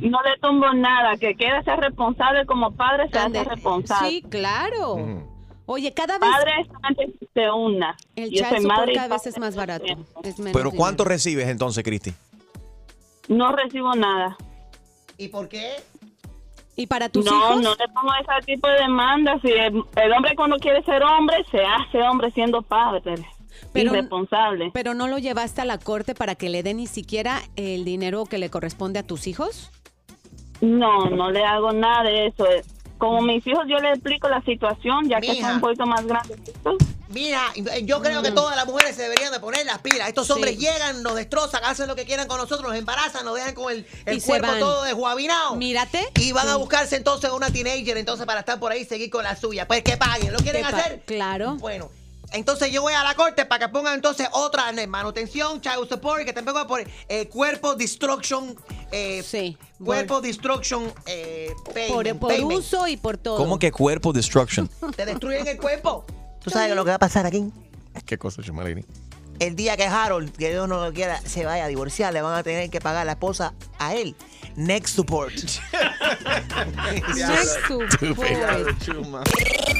[0.00, 4.10] No le tumbo nada, que quiera ser responsable como padre, se hace responsable.
[4.10, 5.24] Sí, claro.
[5.64, 7.96] Oye, cada vez Padre solamente existe una.
[8.14, 9.86] el Yo soy madre cada vez es más barato.
[10.22, 10.70] Es menos ¿Pero dinero.
[10.72, 12.12] cuánto recibes entonces, Cristi?
[13.28, 14.36] No recibo nada.
[15.16, 15.76] ¿Y por qué?
[16.76, 17.62] ¿Y para tus no, hijos?
[17.62, 19.40] no le pongo ese tipo de demandas.
[19.40, 23.14] Si el, el hombre cuando quiere ser hombre, se hace hombre siendo padre.
[23.72, 24.70] Pero- irresponsable.
[24.74, 28.26] ¿Pero no lo llevaste a la corte para que le den ni siquiera el dinero
[28.26, 29.70] que le corresponde a tus hijos?
[30.60, 32.44] No, no le hago nada de eso.
[32.98, 36.38] Como mis hijos, yo les explico la situación, ya que son un poquito más grandes.
[37.08, 37.52] Mira,
[37.82, 40.08] yo creo que todas las mujeres se deberían de poner las pilas.
[40.08, 40.60] Estos hombres Sí.
[40.60, 43.86] llegan, nos destrozan, hacen lo que quieran con nosotros, nos embarazan, nos dejan con el,
[44.22, 45.56] cuerpo todo desguabinado.
[45.56, 46.08] Mírate.
[46.20, 49.24] Y van a buscarse entonces una teenager entonces para estar por ahí y seguir con
[49.24, 49.66] la suya.
[49.66, 51.02] Pues que paguen, ¿lo quieren hacer?
[51.06, 51.56] Claro.
[51.56, 51.90] Bueno.
[52.32, 56.24] Entonces yo voy a la corte para que pongan entonces otra eh, manutención, child support,
[56.24, 58.56] que también voy a poner eh, cuerpo destruction,
[58.90, 61.52] eh, cuerpo destruction eh,
[61.88, 62.58] Por, por payment.
[62.58, 63.36] uso y por todo.
[63.36, 64.68] ¿Cómo que cuerpo destruction?
[64.96, 66.04] Te destruyen el cuerpo.
[66.46, 67.50] ¿Tú sabes lo que va a pasar aquí?
[68.04, 68.84] ¿Qué cosa, Chumalini?
[69.40, 72.38] el día que Harold, que Dios no lo quiera, se vaya a divorciar, le van
[72.38, 74.14] a tener que pagar la esposa a él.
[74.56, 75.32] Next support.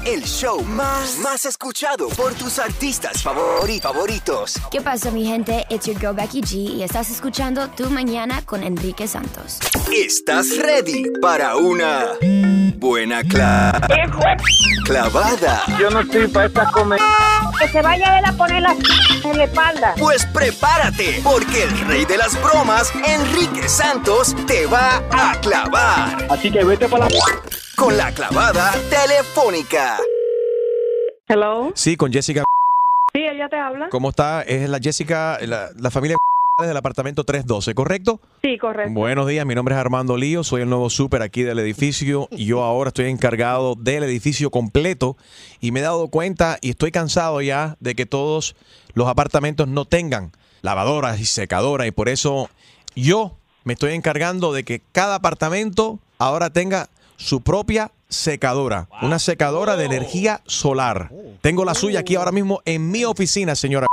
[0.07, 4.55] El show más, más escuchado por tus artistas favori- favoritos.
[4.71, 5.65] ¿Qué pasa, mi gente?
[5.71, 9.59] It's your girl Becky G y estás escuchando Tu Mañana con Enrique Santos.
[9.93, 12.09] ¿Estás ready para una
[12.77, 13.81] buena cla-
[14.85, 15.63] clavada?
[15.81, 17.01] Yo no estoy para esta comer.
[17.61, 18.77] Que se vaya él a poner la
[19.25, 19.95] en la espalda.
[19.99, 26.27] Pues prepárate, porque el rey de las bromas, Enrique Santos, te va a clavar.
[26.31, 27.21] Así que vete para la...
[27.77, 29.99] Con la clavada telefónica.
[31.29, 31.73] Hello.
[31.75, 32.45] Sí, con Jessica.
[33.13, 33.89] Sí, ella te habla.
[33.89, 34.43] ¿Cómo está?
[34.43, 36.17] Es la Jessica, la, la familia
[36.65, 38.19] del apartamento 312, ¿correcto?
[38.43, 38.95] Sí, correcto.
[38.95, 42.47] Buenos días, mi nombre es Armando Lío, soy el nuevo súper aquí del edificio y
[42.47, 45.19] yo ahora estoy encargado del edificio completo
[45.61, 48.57] y me he dado cuenta y estoy cansado ya de que todos
[48.95, 50.33] los apartamentos no tengan
[50.63, 52.49] lavadoras y secadoras y por eso
[52.95, 59.77] yo me estoy encargando de que cada apartamento ahora tenga su propia secadora, una secadora
[59.77, 61.11] de energía solar.
[61.43, 63.89] Tengo la suya aquí ahora mismo en mi oficina, señora.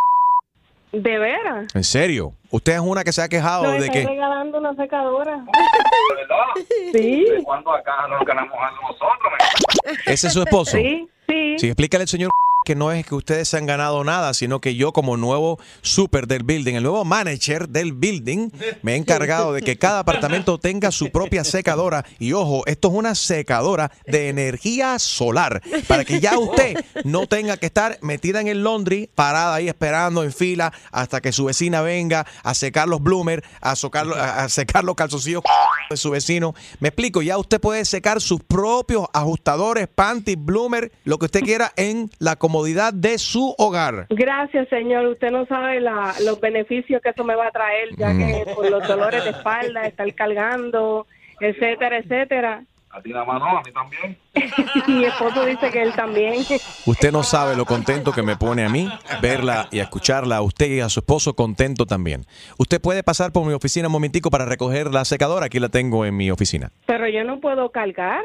[0.94, 1.66] ¿De veras?
[1.74, 5.44] En serio, usted es una que se ha quejado Nos de que regalando una secadora.
[6.92, 7.26] Sí.
[7.44, 9.98] ¿Cuándo acá nos queremos mojar nosotros?
[10.06, 10.78] ese es su esposo.
[10.78, 11.56] Sí, sí.
[11.58, 12.30] Sí, explícale al señor
[12.64, 16.28] que no es que ustedes se han ganado nada, sino que yo como nuevo super
[16.28, 18.50] del building, el nuevo manager del building,
[18.82, 22.06] me he encargado de que cada apartamento tenga su propia secadora.
[22.20, 27.58] Y ojo, esto es una secadora de energía solar, para que ya usted no tenga
[27.58, 31.82] que estar metida en el laundry, parada ahí esperando en fila hasta que su vecina
[31.82, 35.44] venga a secar los bloomers, a, secar los calzoncillos
[35.90, 36.54] de su vecino.
[36.80, 41.74] Me explico, ya usted puede secar sus propios ajustadores, panties, bloomer, lo que usted quiera
[41.76, 44.06] en la comodidad de su hogar.
[44.12, 45.08] Gracias, señor.
[45.08, 48.70] Usted no sabe la- los beneficios que eso me va a traer, ya que por
[48.70, 51.08] los dolores de espalda, estar cargando,
[51.40, 52.64] etcétera, etcétera.
[52.92, 54.16] A ti nada más no, a mí también.
[54.88, 56.36] Mi esposo dice que él también.
[56.86, 58.88] Usted no sabe lo contento que me pone a mí
[59.20, 62.22] verla y escucharla a usted y a su esposo contento también.
[62.60, 66.06] Usted puede pasar por mi oficina un momentico para recoger la secadora, aquí la tengo
[66.06, 66.70] en mi oficina.
[66.86, 68.22] Pero yo no puedo cargar.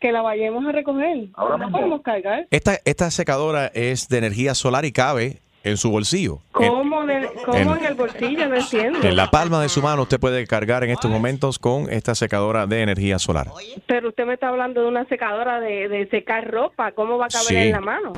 [0.00, 1.28] Que la vayamos a recoger.
[1.36, 2.46] no podemos cargar.
[2.50, 6.38] Esta, esta secadora es de energía solar y cabe en su bolsillo.
[6.60, 8.48] En- ¿Cómo, en, cómo en- en el bolsillo?
[8.48, 9.00] No entiendo.
[9.02, 12.66] En la palma de su mano usted puede cargar en estos momentos con esta secadora
[12.66, 13.48] de energía solar.
[13.86, 16.92] Pero usted me está hablando de una secadora de, de secar ropa.
[16.92, 17.56] ¿Cómo va a caber Sí.
[17.56, 18.12] en la mano?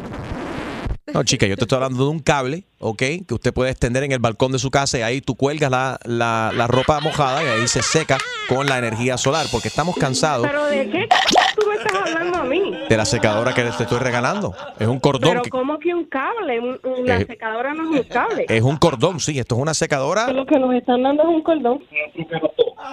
[1.14, 2.98] No, chica, yo te estoy hablando de un cable, ¿ok?
[2.98, 5.98] Que usted puede extender en el balcón de su casa y ahí tú cuelgas la,
[6.04, 10.46] la, la ropa mojada y ahí se seca con la energía solar, porque estamos cansados
[10.46, 11.08] ¿Pero de qué
[11.56, 12.74] tú me estás hablando a mí?
[12.88, 14.54] de la secadora que te estoy regalando.
[14.78, 15.30] Es un cordón.
[15.30, 16.58] Pero que- ¿cómo que un cable?
[16.60, 18.46] Un- Una Eh, secadora no es un cable.
[18.48, 20.32] es un cordón, sí, esto es una secadora.
[20.32, 21.82] Lo que nos están dando es un cordón.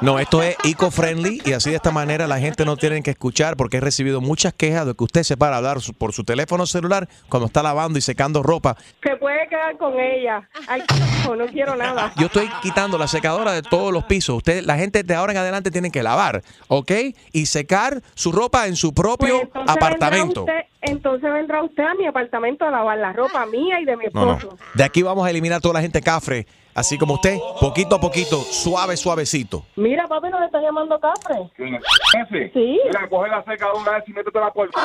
[0.01, 3.55] No, esto es eco-friendly y así de esta manera la gente no tiene que escuchar
[3.57, 6.65] porque he recibido muchas quejas de que usted se para a hablar por su teléfono
[6.65, 8.75] celular cuando está lavando y secando ropa.
[9.03, 10.47] Se puede quedar con ella.
[10.67, 10.83] Ay,
[11.25, 12.13] no, no quiero nada.
[12.17, 14.37] Yo estoy quitando la secadora de todos los pisos.
[14.37, 16.91] Usted, la gente de ahora en adelante tiene que lavar, ¿ok?
[17.31, 20.45] Y secar su ropa en su propio Pues Entonces apartamento.
[20.45, 23.97] vendrá usted- entonces vendrá usted a mi apartamento a lavar la ropa mía y de
[23.97, 24.33] mi No, no.
[24.37, 24.57] esposo.
[24.75, 26.45] De aquí vamos a eliminar toda la gente cafre
[26.76, 29.65] Así como usted, poquito a poquito, suave, suavecito.
[29.78, 31.49] Mira, papi, nos está llamando Capre.
[31.57, 32.51] Ese.
[32.51, 32.82] Sí.
[32.86, 34.82] Mira, coge la secadora y métete la puerta.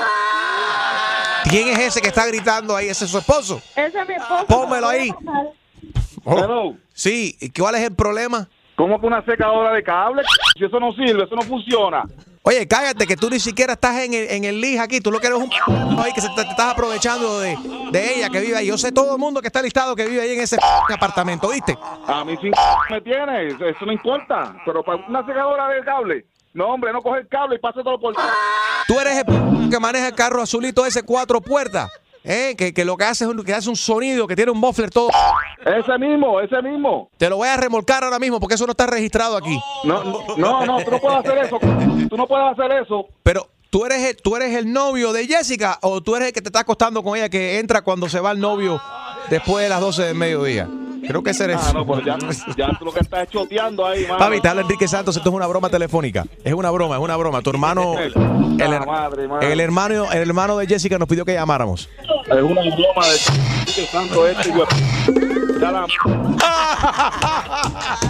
[1.50, 2.86] ¿Quién es ese que está gritando ahí?
[2.86, 3.60] ¿Ese es su esposo?
[3.74, 4.46] Ese es mi esposo.
[4.46, 5.12] Pónmelo ahí.
[6.24, 6.74] Oh, Hello.
[6.92, 8.48] Sí, ¿y cuál es el problema?
[8.76, 10.22] ¿Cómo que una secadora de cable?
[10.56, 12.04] Si eso no sirve, eso no funciona.
[12.42, 15.00] Oye, cállate, que tú ni siquiera estás en el, en el list aquí.
[15.00, 15.50] Tú lo que eres un
[16.00, 17.56] ahí que se te, te estás aprovechando de,
[17.92, 18.66] de ella que vive ahí.
[18.66, 20.56] Yo sé todo el mundo que está listado que vive ahí en ese
[20.94, 21.76] apartamento, ¿viste?
[22.06, 22.50] A mí sí
[22.90, 24.54] me tiene, eso no importa.
[24.64, 26.24] Pero para una secadora de cable,
[26.54, 28.14] no, hombre, no coge el cable y pase todo por...
[28.86, 31.90] Tú eres el que maneja el carro azulito ese cuatro puertas,
[32.24, 32.54] ¿eh?
[32.56, 34.90] que, que lo que hace es un, que hace un sonido, que tiene un muffler
[34.90, 35.10] todo.
[35.64, 37.10] Ese mismo, ese mismo.
[37.16, 39.58] Te lo voy a remolcar ahora mismo porque eso no está registrado aquí.
[39.84, 41.58] No, no, no, no, tú no puedes hacer eso.
[42.08, 43.06] Tú no puedes hacer eso.
[43.22, 46.40] Pero tú eres el, tú eres el novio de Jessica o tú eres el que
[46.40, 48.80] te está acostando con ella que entra cuando se va el novio
[49.28, 50.68] después de las 12 del mediodía.
[51.06, 51.58] Creo que ese eres.
[51.60, 52.18] Ah, no, ya,
[52.56, 54.18] ya tú lo que estás es choteando ahí, mano.
[54.18, 56.24] Papi, te habla Enrique Santos, esto es una broma telefónica.
[56.44, 57.42] Es una broma, es una broma.
[57.42, 58.14] Tu hermano, el,
[58.86, 59.52] madre, madre.
[59.52, 61.88] el hermano, el hermano de Jessica nos pidió que llamáramos.
[62.02, 63.18] Es una broma de
[63.74, 64.52] que santo este.
[65.60, 65.86] Ya la...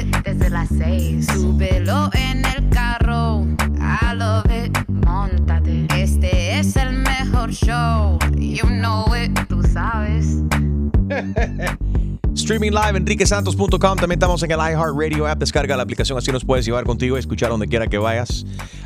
[0.41, 3.45] Desde las seis, súbelo en el carro,
[3.77, 4.75] I love it.
[5.05, 10.37] Montate, este es el mejor show, you know it, tú sabes.
[12.33, 13.97] Streaming live, enriquesantos.com.
[13.97, 15.37] También estamos en el iHeartRadio app.
[15.37, 18.43] Descarga la aplicación, así nos puedes llevar contigo y escuchar donde quiera que vayas.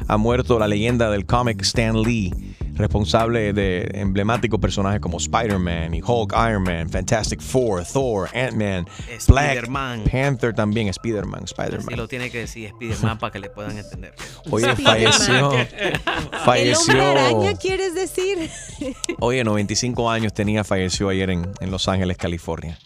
[0.10, 2.34] Ha muerto la leyenda del cómic Stan Lee,
[2.76, 8.86] responsable de emblemáticos personajes como Spider-Man y Hulk, Iron Man, Fantastic Four, Thor, Ant-Man,
[9.28, 10.04] Black Spider-Man.
[10.12, 11.88] Panther también, Spider-Man, Spider-Man.
[11.88, 14.14] Si lo tiene que decir Spider-Man para que le puedan entender.
[14.50, 15.52] Oye, falleció.
[15.78, 16.00] El
[16.44, 16.94] falleció.
[16.94, 18.50] hombre araña, ¿quieres decir?
[19.20, 22.78] Oye, 95 años tenía, falleció ayer en, en Los Ángeles, California.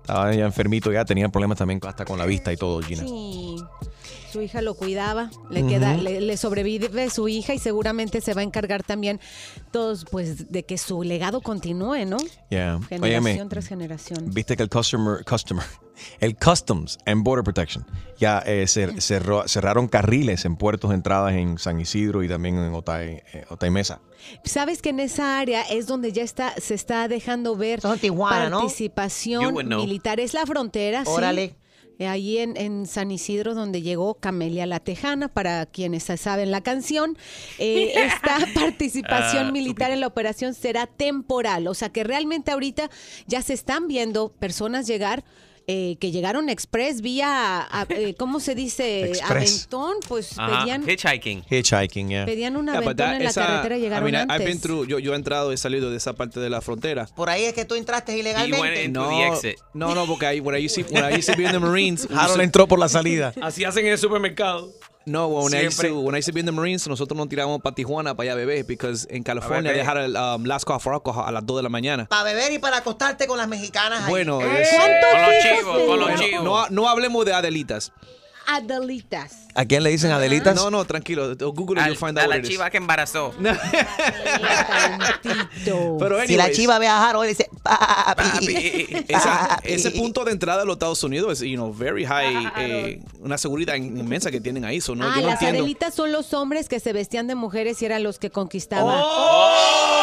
[0.00, 3.02] Estaba ya enfermito, ya tenía problemas también hasta con la vista y todo, Gina.
[3.02, 3.47] Sí.
[4.32, 8.42] Su hija lo cuidaba, le queda, le, le sobrevive su hija y seguramente se va
[8.42, 9.20] a encargar también
[9.70, 12.18] todos, pues, de que su legado continúe, ¿no?
[12.50, 12.78] Yeah.
[12.88, 14.30] Generación Óyeme, tras generación.
[14.32, 15.64] Viste que el customer, customer,
[16.20, 17.86] el Customs and Border Protection
[18.18, 22.56] ya eh, cer- cerró- cerraron carriles en puertos de entradas en San Isidro y también
[22.58, 24.00] en Otay, eh, Otay Mesa.
[24.44, 29.54] Sabes que en esa área es donde ya está, se está dejando ver Tijuana, participación
[29.54, 30.20] militar.
[30.20, 31.10] Es la frontera, sí.
[31.12, 31.44] Órale.
[31.44, 31.54] Eh,
[32.00, 37.16] Ahí en, en San Isidro, donde llegó Camelia la Tejana, para quienes saben la canción,
[37.58, 41.66] eh, esta participación Ah, militar en la operación será temporal.
[41.66, 42.90] O sea que realmente ahorita
[43.26, 45.24] ya se están viendo personas llegar.
[45.70, 49.04] Eh, que llegaron express vía, a- eh, ¿cómo se dice?
[49.10, 49.30] Express.
[49.68, 51.44] Aventón, pues Ajá, pedían, hitchhiking.
[51.48, 52.24] Hitchhiking, yeah.
[52.26, 54.32] pedían un Yeah, but aventón that- en la esa- carretera y llegaron I mean, I-
[54.32, 54.62] I've been antes.
[54.62, 57.06] through, yo, yo he entrado, he salido de esa parte de la frontera.
[57.14, 58.88] Por ahí es que tú entraste ilegalmente.
[58.88, 59.10] No,
[59.74, 61.58] no, no, porque ahí, when I used to, when I used to be in the
[61.60, 62.06] Marines.
[62.08, 63.32] we Harold to- entró por la salida.
[63.42, 64.72] Así hacen en el supermercado.
[65.06, 67.28] No, when I, used to, when I used to be in the Marines, nosotros nos
[67.28, 69.76] tirábamos para Tijuana para allá a beber, because en California beber.
[69.78, 72.06] dejar el um, last call for alcohol a las 2 de la mañana.
[72.06, 74.10] Para beber y para acostarte con las mexicanas ahí.
[74.10, 76.44] Bueno, Eh, es- Con los chivos, con los chivos.
[76.44, 77.90] No, no hablemos de Adelitas.
[78.50, 79.46] Adelitas.
[79.54, 80.54] ¿A quién le dicen Adelitas?
[80.56, 81.34] No, no, tranquilo.
[81.36, 82.50] Google it, Al- you'll find a out la what it is.
[82.50, 83.34] chiva que embarazó.
[85.98, 89.72] Pero si la chiva ve a Harold, dice, papi, esa- papi.
[89.72, 93.36] ese punto de entrada de los Estados Unidos es, you know, very high, eh, una
[93.36, 94.80] seguridad inmensa que tienen ahí.
[94.80, 95.60] So, no, ah, yo no las entiendo.
[95.64, 98.98] Adelitas son los hombres que se vestían de mujeres y eran los que conquistaban.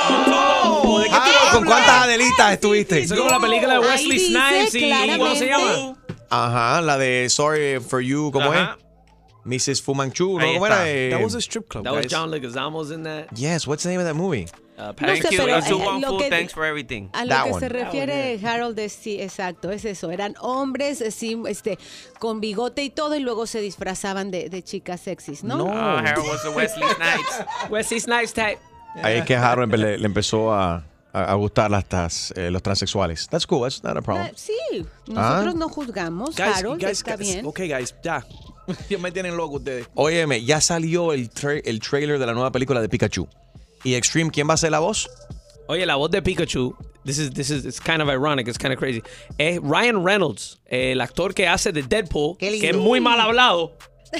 [0.06, 3.00] Harold, ¿con cuántas Adelitas estuviste?
[3.02, 5.96] Eso es como la película de Ahí Wesley dice Snipes y ¿cómo se llama?
[6.46, 8.78] Ajá, la de Sorry for You, ¿cómo Ajá.
[8.80, 8.86] es?
[9.46, 9.82] Mrs.
[9.84, 10.44] Fumanchu, ¿no?
[10.46, 10.88] Ahí ¿Cómo está.
[10.90, 10.92] era?
[10.92, 12.12] Eh, That was a strip club, That was guys.
[12.12, 13.28] John Leguizamo's in that.
[13.36, 14.48] Yes, what's the name of that movie?
[14.78, 15.38] Uh, Thank sé, you.
[15.46, 17.10] pero, It's a eh, one lo food, que- thanks for everything.
[17.14, 17.60] A lo That que one.
[17.62, 20.10] se refiere Harold es sí, exacto, es eso.
[20.12, 21.78] Eran hombres eh, sí, este,
[22.20, 25.58] con bigote y todo y luego se disfrazaban de, de chicas sexys, ¿no?
[25.60, 25.68] No.
[25.72, 27.70] Ah, Harold was the Wesley Snipes.
[27.70, 28.58] Wesley Snipes type.
[29.04, 30.84] Ahí es que Harold le, le empezó a,
[31.16, 33.28] a, a gustar las, tas- eh, los transexuales.
[33.30, 34.28] That's cool, that's not a problem.
[34.28, 34.53] Ah, Sí,
[35.07, 35.57] nosotros Ah.
[35.57, 37.45] no juzgamos, Guys, Harold, guys, está guys, bien.
[37.45, 38.26] Ok, guys, ya.
[38.89, 39.88] ya me tienen loco ustedes.
[39.95, 43.28] Óyeme, ya salió el, tra- el trailer de la nueva película de Pikachu.
[43.84, 45.07] ¿Y Extreme quién va a ser la voz?
[45.68, 48.74] Oye, la voz de Pikachu This is, this is, it's kind of ironic, it's kind
[48.74, 49.03] of crazy.
[49.38, 53.74] Es Ryan Reynolds, el actor que hace de Deadpool, Qué que es muy mal hablado.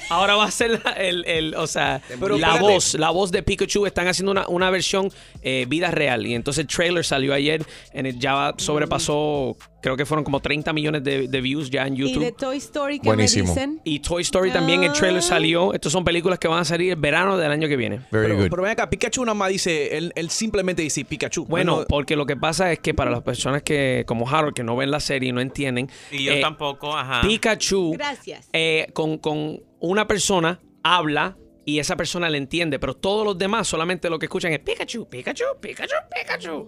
[0.10, 2.74] Ahora va a ser la, el, el- o sea, Pero la espérate.
[2.74, 3.86] voz, la voz de Pikachu.
[3.86, 5.10] Están haciendo una, una versión
[5.42, 6.26] eh, vida real.
[6.26, 10.74] Y entonces el trailer salió ayer, en el- ya sobrepasó, creo que fueron como 30
[10.74, 12.24] millones de, de views ya en Y YouTube.
[12.24, 13.46] de Toy Story que Buenísimo.
[13.46, 13.82] me dicen.
[13.84, 15.74] Y Toy Story también, el trailer salió.
[15.74, 17.98] Estas son películas que van a salir el verano del año que viene.
[18.12, 18.50] Very Pero, good.
[18.50, 21.46] pero ven acá, Pikachu nada más dice, él, él simplemente dice Pikachu.
[21.46, 24.64] Bueno, no- porque lo que pasa es que para las personas que, como Harold, que
[24.64, 27.22] no ven la serie y no entienden, Y yo eh, tampoco, ajá.
[27.22, 28.50] Pikachu Gracias.
[28.54, 33.68] eh, con, con una persona habla y esa persona le entiende, pero todos los demás
[33.68, 36.68] solamente lo que escuchan es Pikachu, Pikachu, Pikachu, Pikachu.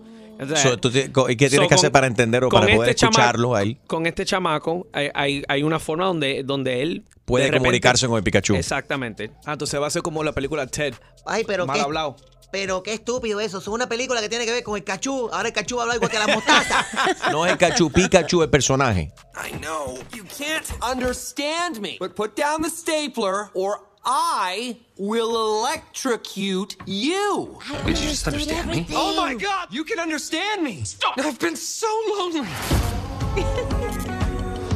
[0.56, 3.56] So, tú ¿Y qué tienes so, que hacer para entender o para poder este escucharlo
[3.56, 3.80] a él?
[3.88, 8.08] Con este chamaco hay, hay, hay una forma donde, donde él Puede de repente- comunicarse
[8.08, 8.56] con el Pikachu.
[8.56, 9.32] Exactamente.
[9.46, 10.94] Ah, entonces va a ser como la película Ted.
[11.26, 12.16] Ay, pero Mal qué, hablado.
[12.52, 13.58] Pero qué estúpido eso.
[13.60, 15.30] Es una película que tiene que ver con el cachú.
[15.32, 16.86] Ahora el cachú va a hablar igual que la mostaza.
[17.32, 19.12] No es el Pikachu, Pikachu el personaje.
[19.36, 20.00] I know.
[20.14, 21.98] You can't understand me.
[22.00, 27.60] But put down the stapler or I will electrocute you.
[27.86, 28.88] Did you just understand me?
[28.94, 30.84] Oh my god, you can understand me.
[30.84, 31.18] Stop.
[31.20, 31.88] I've been so
[32.18, 32.48] lonely.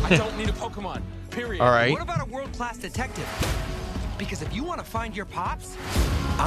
[0.04, 1.02] I don't need a Pokemon.
[1.30, 1.62] Period.
[1.62, 1.92] All right.
[1.94, 3.26] What about a world-class detective?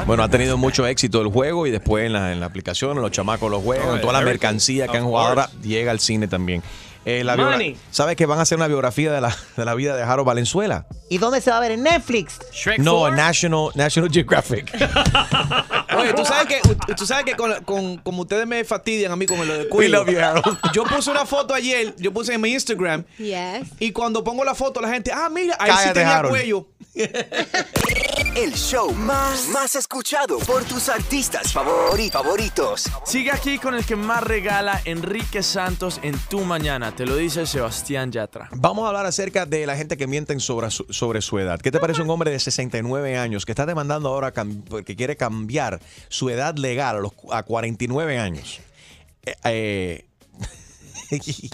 [0.07, 3.11] Bueno, ha tenido mucho éxito el juego y después en la, en la aplicación, los
[3.11, 6.63] chamacos lo juegan, toda la mercancía que han jugado ahora llega al cine también.
[7.07, 7.77] Eh, la Money.
[7.91, 10.87] ¿Sabes que van a hacer una biografía de la, de la vida de Harold Valenzuela?
[11.11, 11.73] ¿Y dónde se va a ver?
[11.73, 12.39] ¿En Netflix?
[12.51, 13.17] Shrek No, 4?
[13.17, 14.73] National, National Geographic.
[15.99, 19.27] Oye, tú sabes que, tú sabes que con, con- como ustedes me fastidian a mí
[19.27, 20.03] con lo We cuello.
[20.03, 20.59] love you, Harold.
[20.73, 23.69] Yo puse una foto ayer, yo puse en mi Instagram, Yes.
[23.79, 26.35] y cuando pongo la foto la gente, ah, mira, ahí sí Cállate, tenía Harold.
[26.35, 26.67] cuello.
[28.37, 32.85] El show más, más escuchado por tus artistas favori- favoritos.
[33.05, 36.95] Sigue aquí con el que más regala Enrique Santos en tu mañana.
[36.95, 38.49] Te lo dice Sebastián Yatra.
[38.53, 41.61] Vamos a hablar acerca de la gente que mienten sobre su, sobre su edad.
[41.61, 45.81] ¿Qué te parece un hombre de 69 años que está demandando ahora que quiere cambiar
[46.09, 48.61] su edad legal a, los, a 49 años?
[49.27, 50.07] Eh, eh,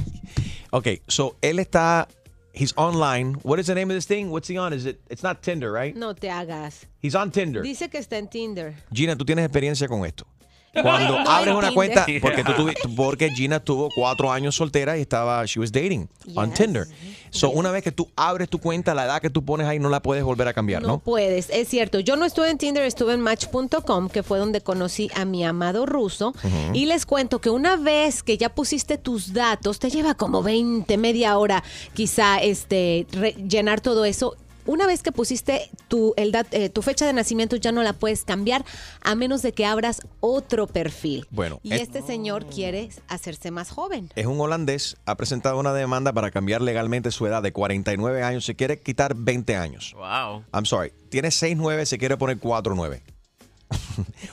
[0.70, 2.08] ok, so él está,
[2.52, 3.34] he's online.
[3.42, 4.30] What is the name of this thing?
[4.30, 4.72] What's he on?
[4.72, 5.00] Is it?
[5.08, 5.94] It's not Tinder, right?
[5.96, 6.86] No te hagas.
[7.00, 7.62] He's on Tinder.
[7.62, 8.74] Dice que está en Tinder.
[8.92, 10.26] Gina, tú tienes experiencia con esto.
[10.72, 11.74] Cuando No, abres una Tinder.
[11.74, 16.08] cuenta, porque, tú tuvi- porque Gina tuvo cuatro años soltera y estaba, she was dating
[16.36, 16.52] on.
[16.54, 16.86] Tinder.
[17.30, 19.88] So, una vez que tú abres tu cuenta, la edad que tú pones ahí no
[19.88, 20.98] la puedes volver a cambiar, No ¿no?
[20.98, 22.00] puedes, es cierto.
[22.00, 25.86] Yo no estuve en Tinder, estuve en Match.com, que fue donde conocí a mi amado
[25.86, 26.34] ruso.
[26.72, 30.96] Y les cuento que una vez que ya pusiste tus datos, te lleva como 20,
[30.98, 31.62] media hora
[31.94, 34.36] quizá este, re- llenar todo eso.
[34.70, 37.92] Una vez que pusiste tu, el dat- eh, tu fecha de nacimiento ya no la
[37.92, 38.64] puedes cambiar
[39.02, 41.26] a menos de que abras otro perfil.
[41.30, 44.10] Bueno, Y es- este señor quiere hacerse más joven.
[44.14, 48.44] Es un holandés, ha presentado una demanda para cambiar legalmente su edad de 49 años,
[48.44, 49.92] se quiere quitar 20 años.
[49.96, 50.44] Wow.
[50.54, 53.02] I'm sorry, tiene 6'9, se quiere poner 4'9.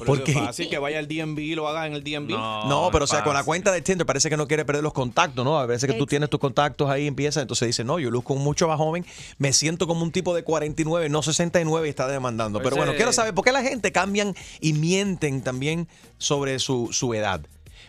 [0.06, 2.30] Porque fácil que vaya al DMV y lo haga en el DMV.
[2.30, 4.94] No, pero o sea, con la cuenta de Tinder parece que no quiere perder los
[4.94, 5.60] contactos, ¿no?
[5.60, 8.68] A veces que tú tienes tus contactos ahí, empieza, entonces dice, no, yo luzco mucho
[8.68, 9.06] más joven,
[9.38, 12.62] me siento como un tipo de 49, no 69 y está demandando.
[12.62, 17.14] Pero bueno, quiero saber por qué la gente cambian y mienten también sobre su, su
[17.14, 17.42] edad.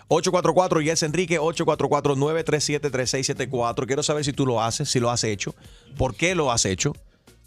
[0.09, 3.87] 844 Yes Enrique, 844-937-3674.
[3.87, 5.55] Quiero saber si tú lo haces, si lo has hecho,
[5.97, 6.95] por qué lo has hecho.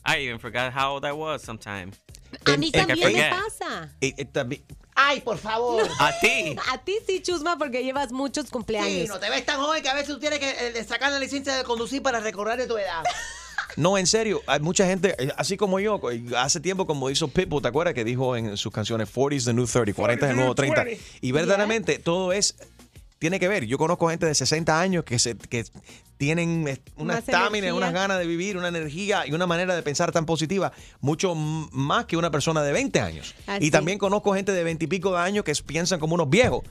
[0.05, 1.91] I even forgot how old I was sometime.
[2.45, 3.89] A mí también me pasa.
[3.99, 4.63] Y- y también-
[4.93, 5.87] Ay, por favor.
[5.99, 6.55] A ti.
[6.71, 8.89] A ti sí, Chusma, porque llevas muchos cumpleaños.
[9.03, 11.19] Sí, no te ves tan joven que a veces tú tienes que eh, sacar la
[11.19, 13.03] licencia de conducir para recordar tu edad.
[13.77, 16.01] No, en serio, hay mucha gente, eh, así como yo,
[16.37, 19.53] hace tiempo como hizo Pitbull, ¿te acuerdas que dijo en sus canciones 40 is the
[19.53, 20.85] new 30, 40 es el nuevo 30?
[21.21, 22.55] Y verdaderamente todo es,
[23.21, 23.67] tiene que ver.
[23.67, 25.63] Yo conozco gente de 60 años que, se, que
[26.17, 30.11] tienen eh, una estamina, unas ganas de vivir, una energía y una manera de pensar
[30.11, 33.35] tan positiva, mucho más que una persona de 20 años.
[33.45, 33.67] Así.
[33.67, 36.63] Y también conozco gente de 20 y pico de años que piensan como unos viejos.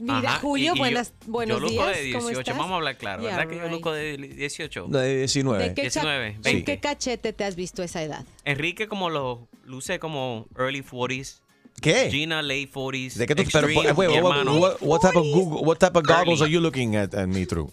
[0.00, 1.96] Mira, Ajá, Julio, y- y yo- buenas, buenos yo luzco días.
[1.98, 2.56] de ¿Cómo 18, estás?
[2.58, 3.72] vamos a hablar claro, Yeah, ¿verdad que yo right.
[3.72, 4.86] luzco de 18?
[4.86, 5.64] De 19.
[5.64, 6.64] ¿De qué, cha- 19, ¿En 20.
[6.64, 8.24] qué cachete te has visto esa edad?
[8.44, 11.40] Enrique como lo luce como early 40s.
[11.80, 12.10] ¿Qué?
[12.10, 13.14] Gina late 40s.
[13.14, 15.96] ¿De qué tú, pero, Extreme, wait, mi what, what- what type of Google, what type
[15.98, 16.42] of goggles Early.
[16.42, 17.70] are you looking at, at me through?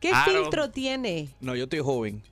[0.00, 0.32] ¿Qué Claro.
[0.42, 1.28] filtro tiene?
[1.40, 2.22] No, yo estoy joven.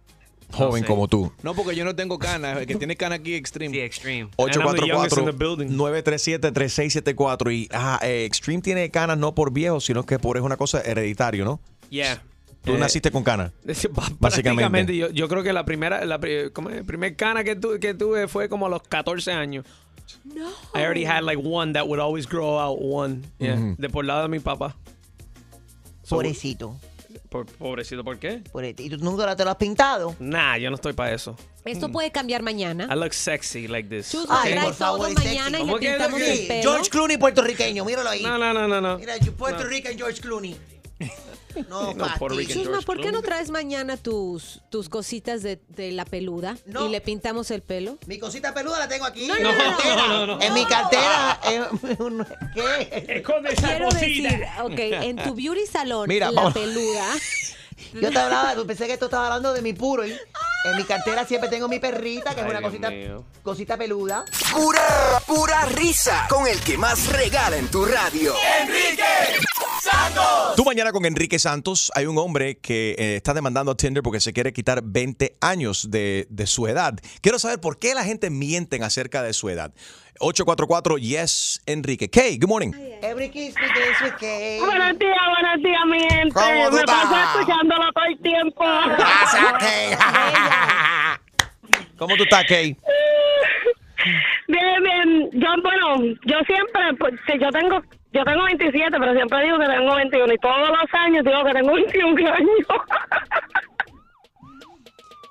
[0.53, 0.87] Joven sé.
[0.89, 1.33] como tú.
[1.45, 2.59] No, porque yo no tengo canas.
[2.59, 3.73] El que tiene canas aquí Extreme.
[3.73, 4.31] Sí, Extreme.
[4.37, 5.69] And I'm the youngest in the building.
[5.79, 7.53] 844-937-3674.
[7.53, 10.81] Y ajá, eh, Extreme tiene canas no por viejo, sino que por es una cosa
[10.83, 11.61] hereditario, ¿no?
[11.91, 12.23] Yeah.
[12.65, 13.53] Tú Eh, naciste con canas.
[14.19, 16.21] Básicamente, yo, yo creo que la primera, la
[16.53, 19.65] como el primer cana que, tu- que tuve fue como a los 14 años.
[20.25, 20.49] No.
[20.75, 23.23] I already had like one that would always grow out one.
[23.39, 23.57] Yeah.
[23.57, 23.77] Ujú.
[23.79, 24.77] De por lado de mi papá.
[26.09, 26.77] Pobrecito.
[27.29, 28.43] Por- pobrecito, ¿por qué?
[28.79, 30.17] ¿Y tú nunca te lo has pintado?
[30.19, 31.37] Nah, yo no estoy para eso.
[31.65, 32.89] Esto puede cambiar mañana.
[32.91, 34.11] I look sexy like this.
[34.11, 34.53] Chus, Okay.
[34.55, 36.63] trae todo mañana y le ¿Cómo que pintamos lo que- el pelo.
[36.73, 38.23] George Clooney puertorriqueño, míralo ahí.
[38.23, 38.99] No, no, no, no, no.
[38.99, 40.57] Mira, Puerto Rican George Clooney.
[41.69, 42.47] No, No, Pati.
[42.47, 46.87] Chusma, George ¿por qué no traes mañana tus, tus cositas de, de la peluda No.
[46.87, 47.99] y le pintamos el pelo?
[48.07, 49.27] Mi cosita peluda la tengo aquí.
[49.27, 49.97] No, en no, mi no, cartera.
[49.97, 50.43] no, no, no.
[50.43, 51.41] En mi cartera.
[51.49, 51.63] eh,
[51.99, 53.05] un- ¿Qué?
[53.09, 54.07] Esconde esa Quiero cosita.
[54.07, 56.55] decir, ok, en tu beauty salón, Mira, la vamos.
[56.55, 57.07] peluda.
[57.95, 60.07] Yo te hablaba, pensé que tú estabas hablando de mi puro.
[60.07, 62.91] y En mi cartera siempre tengo mi perrita, que es una cosita,
[63.43, 64.25] cosita peluda.
[64.53, 68.35] Pura, pura risa con el que más regala en tu radio.
[68.61, 69.03] Enrique
[69.81, 70.55] Santos.
[70.57, 74.21] Tú mañana con Enrique Santos, hay un hombre que eh, está demandando a Tinder porque
[74.21, 76.95] se quiere quitar 20 años de, de su edad.
[77.21, 79.73] Quiero saber por qué la gente miente acerca de su edad.
[80.21, 82.11] 844 Yes Enrique.
[82.11, 82.73] Kay, good morning.
[83.03, 84.59] Every kiss begins with K.
[84.65, 86.35] Buenos días, buenos días, mi gente.
[86.35, 87.35] ¿Cómo tú Me paso estás?
[87.37, 88.65] escuchándolo todo el tiempo.
[88.99, 89.97] Gracias, Kay.
[91.97, 92.77] ¿Cómo tú estás, Kay?
[94.49, 95.31] Bien, bien.
[95.33, 97.81] Yo, bueno, yo siempre, pues, que yo tengo,
[98.13, 101.53] yo tengo 27, pero siempre digo que tengo 21 y todos los años digo que
[101.53, 102.49] tengo 21 años.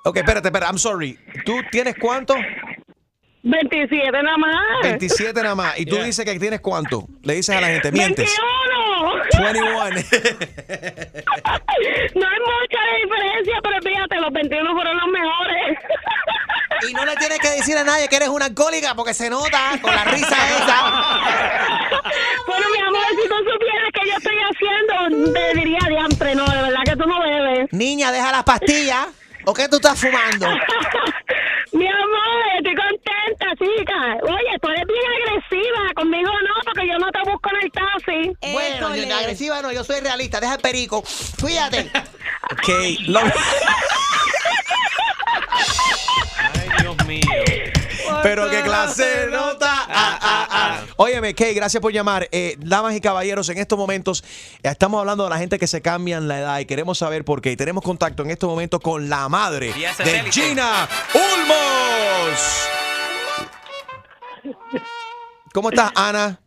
[0.02, 1.18] Ok, espérate, espérate, I'm sorry.
[1.44, 2.34] ¿Tú tienes cuánto?
[3.42, 4.82] 27 nada más.
[4.82, 5.78] 27 nada más.
[5.78, 7.06] ¿Y tú dices que tienes cuánto?
[7.22, 8.26] Le dices a la gente, mientes.
[8.26, 9.52] 21.
[9.52, 10.00] 21.
[12.14, 15.78] No hay mucha diferencia, pero fíjate, los 21 fueron los mejores.
[16.88, 19.78] Y no le tienes que decir a nadie que eres una alcohólica porque se nota
[19.82, 21.20] con la risa esa.
[22.46, 26.62] Bueno, mi amor, si tú supieras que yo estoy haciendo, te diría diantre, no, de
[26.62, 27.72] verdad que tú no bebes.
[27.72, 29.08] Niña, deja las pastillas.
[29.46, 30.46] ¿O qué tú estás fumando?
[31.72, 34.16] Mi amor, estoy contenta, chica.
[34.22, 35.94] Oye, tú eres bien agresiva.
[35.94, 37.66] Conmigo no, porque yo no te busco en
[38.52, 40.40] Bueno, yo, agresiva no, yo soy realista.
[40.40, 41.02] Deja el perico.
[41.40, 41.90] Cuídate.
[42.66, 43.32] Kay, lo- Ay,
[46.80, 47.20] Dios mío.
[48.22, 49.72] Pero qué clase de nota.
[49.88, 50.80] Ah, ah, ah.
[50.96, 52.28] Óyeme, Kay, gracias por llamar.
[52.32, 54.22] Eh, damas y caballeros, en estos momentos
[54.62, 57.40] eh, estamos hablando de la gente que se cambian la edad y queremos saber por
[57.40, 57.52] qué.
[57.52, 60.32] Y tenemos contacto en estos momentos con la madre de.
[60.32, 62.40] Gina Ulmos.
[65.52, 66.38] ¿Cómo estás, Ana?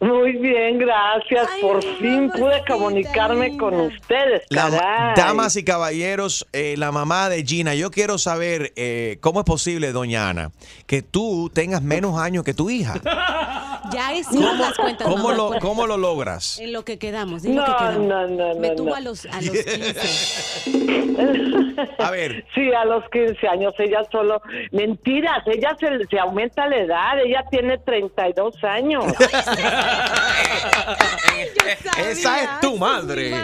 [0.00, 1.48] Muy bien, gracias.
[1.60, 4.42] Por fin pude comunicarme con ustedes.
[4.50, 9.46] La- damas y caballeros, eh, la mamá de Gina, yo quiero saber eh, cómo es
[9.46, 10.50] posible, doña Ana,
[10.86, 12.94] que tú tengas menos años que tu hija.
[13.92, 16.58] Ya hicimos las cuentas, ¿Cómo mamá, lo, cómo lo logras?
[16.58, 18.06] En lo que quedamos, lo No, que quedamos.
[18.06, 18.94] no, no, Me no, tuvo no.
[18.96, 20.00] a los, a los 15.
[21.98, 22.44] A ver.
[22.54, 24.40] Sí, a los 15 años ella solo...
[24.70, 29.04] Mentiras, ella se, se aumenta la edad, ella tiene 32 años.
[31.98, 33.34] Esa es tu madre.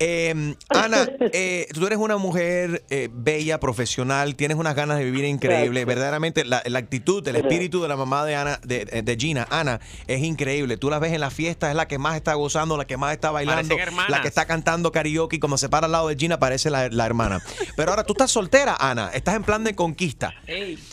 [0.00, 5.24] Eh, Ana, eh, tú eres una mujer eh, bella, profesional, tienes unas ganas de vivir
[5.24, 5.84] increíble.
[5.84, 9.80] Verdaderamente, la, la actitud, el espíritu de la mamá de Ana, de, de Gina, Ana,
[10.06, 10.76] es increíble.
[10.76, 13.12] Tú la ves en la fiesta, es la que más está gozando, la que más
[13.12, 13.76] está bailando,
[14.08, 15.36] la que está cantando karaoke.
[15.36, 17.40] y Cuando se para al lado de Gina, parece la, la hermana.
[17.76, 20.34] Pero ahora tú estás soltera, Ana, estás en plan de conquista.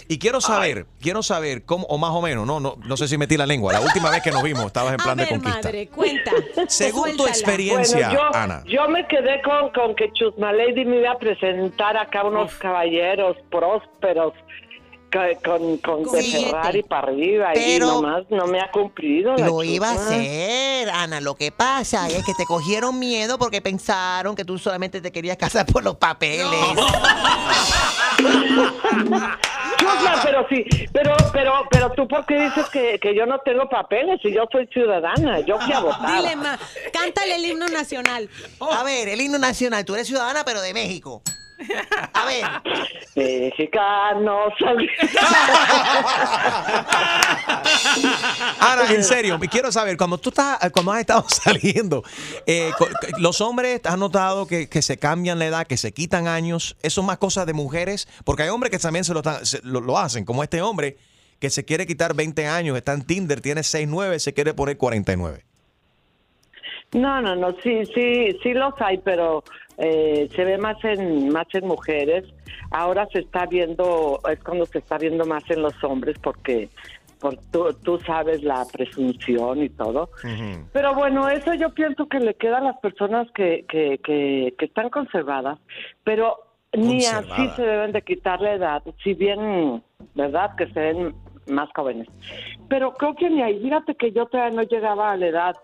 [0.07, 3.17] Y quiero saber, quiero saber cómo, o más o menos, no, no, no sé si
[3.17, 3.73] metí la lengua.
[3.73, 5.59] La última vez que nos vimos, estabas en plan A de conquista.
[5.63, 6.31] madre, cuenta.
[6.67, 8.63] Según tu experiencia, Bueno, yo, Ana.
[8.65, 13.37] yo me quedé con, con que Chusma Lady me iba a presentar acá unos caballeros
[13.51, 14.33] prósperos
[15.09, 16.23] ca- con, con, de.
[16.23, 19.35] Ferrari para arriba Pero- y nomás no me ha cumplido.
[19.35, 21.21] la Lo iba a hacer, Ana.
[21.21, 25.37] Lo que pasa es que te cogieron miedo porque pensaron que tú solamente te querías
[25.37, 26.47] casar por los papeles.
[29.77, 33.67] Chusma, pero sí, pero, pero, pero tú por qué dices que, que yo no tengo
[33.69, 36.15] papeles si yo soy ciudadana, yo fui a votar.
[36.21, 36.57] Dile, ma,
[36.93, 38.29] cántale el himno nacional.
[38.59, 39.83] A ver, el himno nacional.
[39.85, 41.21] Tú eres ciudadana, pero de México.
[42.13, 42.43] A ver.
[43.15, 44.87] Mexicano, salí.
[48.59, 52.03] Ana, en serio, me quiero saber, cuando tú estás, cuando has estado saliendo,
[52.45, 52.71] eh,
[53.19, 56.75] los hombres, ¿has notado que, que se cambian la edad, que se quitan años?
[56.81, 58.07] ¿Eso es más cosas de mujeres?
[58.23, 60.97] Porque hay hombres que también se lo, están- se- lo, lo hacen, como este hombre
[61.39, 65.43] que se quiere quitar 20 años, está en Tinder, tiene 6'9", se quiere poner 49.
[66.93, 69.43] No, no, no, sí, sí, sí los hay, pero
[69.77, 72.25] eh, se ve más en más en mujeres.
[72.71, 76.69] Ahora se está viendo, es cuando se está viendo más en los hombres porque
[77.19, 80.09] por, tú, tú sabes la presunción y todo.
[80.71, 84.65] Pero bueno, eso yo pienso que le queda a las personas que, que, que, que
[84.65, 85.59] están conservadas,
[86.03, 86.37] pero
[86.73, 89.81] ni así se deben de quitar la edad, si bien,
[90.13, 90.55] ¿verdad?
[90.55, 91.15] Que se ven
[91.47, 92.07] más jóvenes.
[92.69, 95.55] Pero creo que ni ahí, fíjate que yo todavía no llegaba a la edad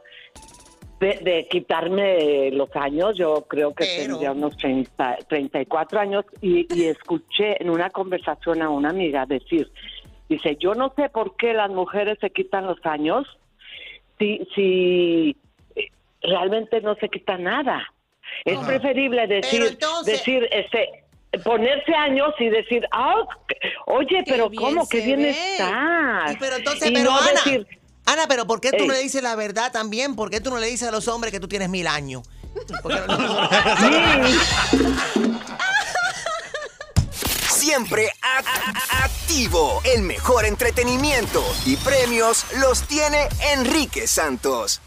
[1.01, 6.85] de, de quitarme los años, yo creo que tendría unos 30, 34 años y, y
[6.85, 9.71] escuché en una conversación a una amiga decir,
[10.29, 13.25] dice, yo no sé por qué las mujeres se quitan los años
[14.19, 15.35] si, si
[15.75, 15.87] eh,
[16.21, 17.81] realmente no se quita nada.
[18.45, 18.67] Es Ajá.
[18.67, 21.03] preferible decir, entonces- decir, este,
[21.43, 23.15] ponerse años y decir, ah,
[23.87, 24.87] oye, pero ¿cómo?
[24.87, 25.29] que bien ve.
[25.31, 26.33] estás?
[26.33, 27.67] Y pero entonces, Y pero no Ana, decir,
[28.05, 28.87] Ana, pero ¿por qué tú Ey.
[28.87, 30.15] no le dices la verdad también?
[30.15, 32.23] ¿Por qué tú no le dices a los hombres que tú tienes mil años?
[32.81, 33.01] Porque-
[37.49, 39.81] Siempre a- a- activo.
[39.83, 44.81] El mejor entretenimiento y premios los tiene Enrique Santos.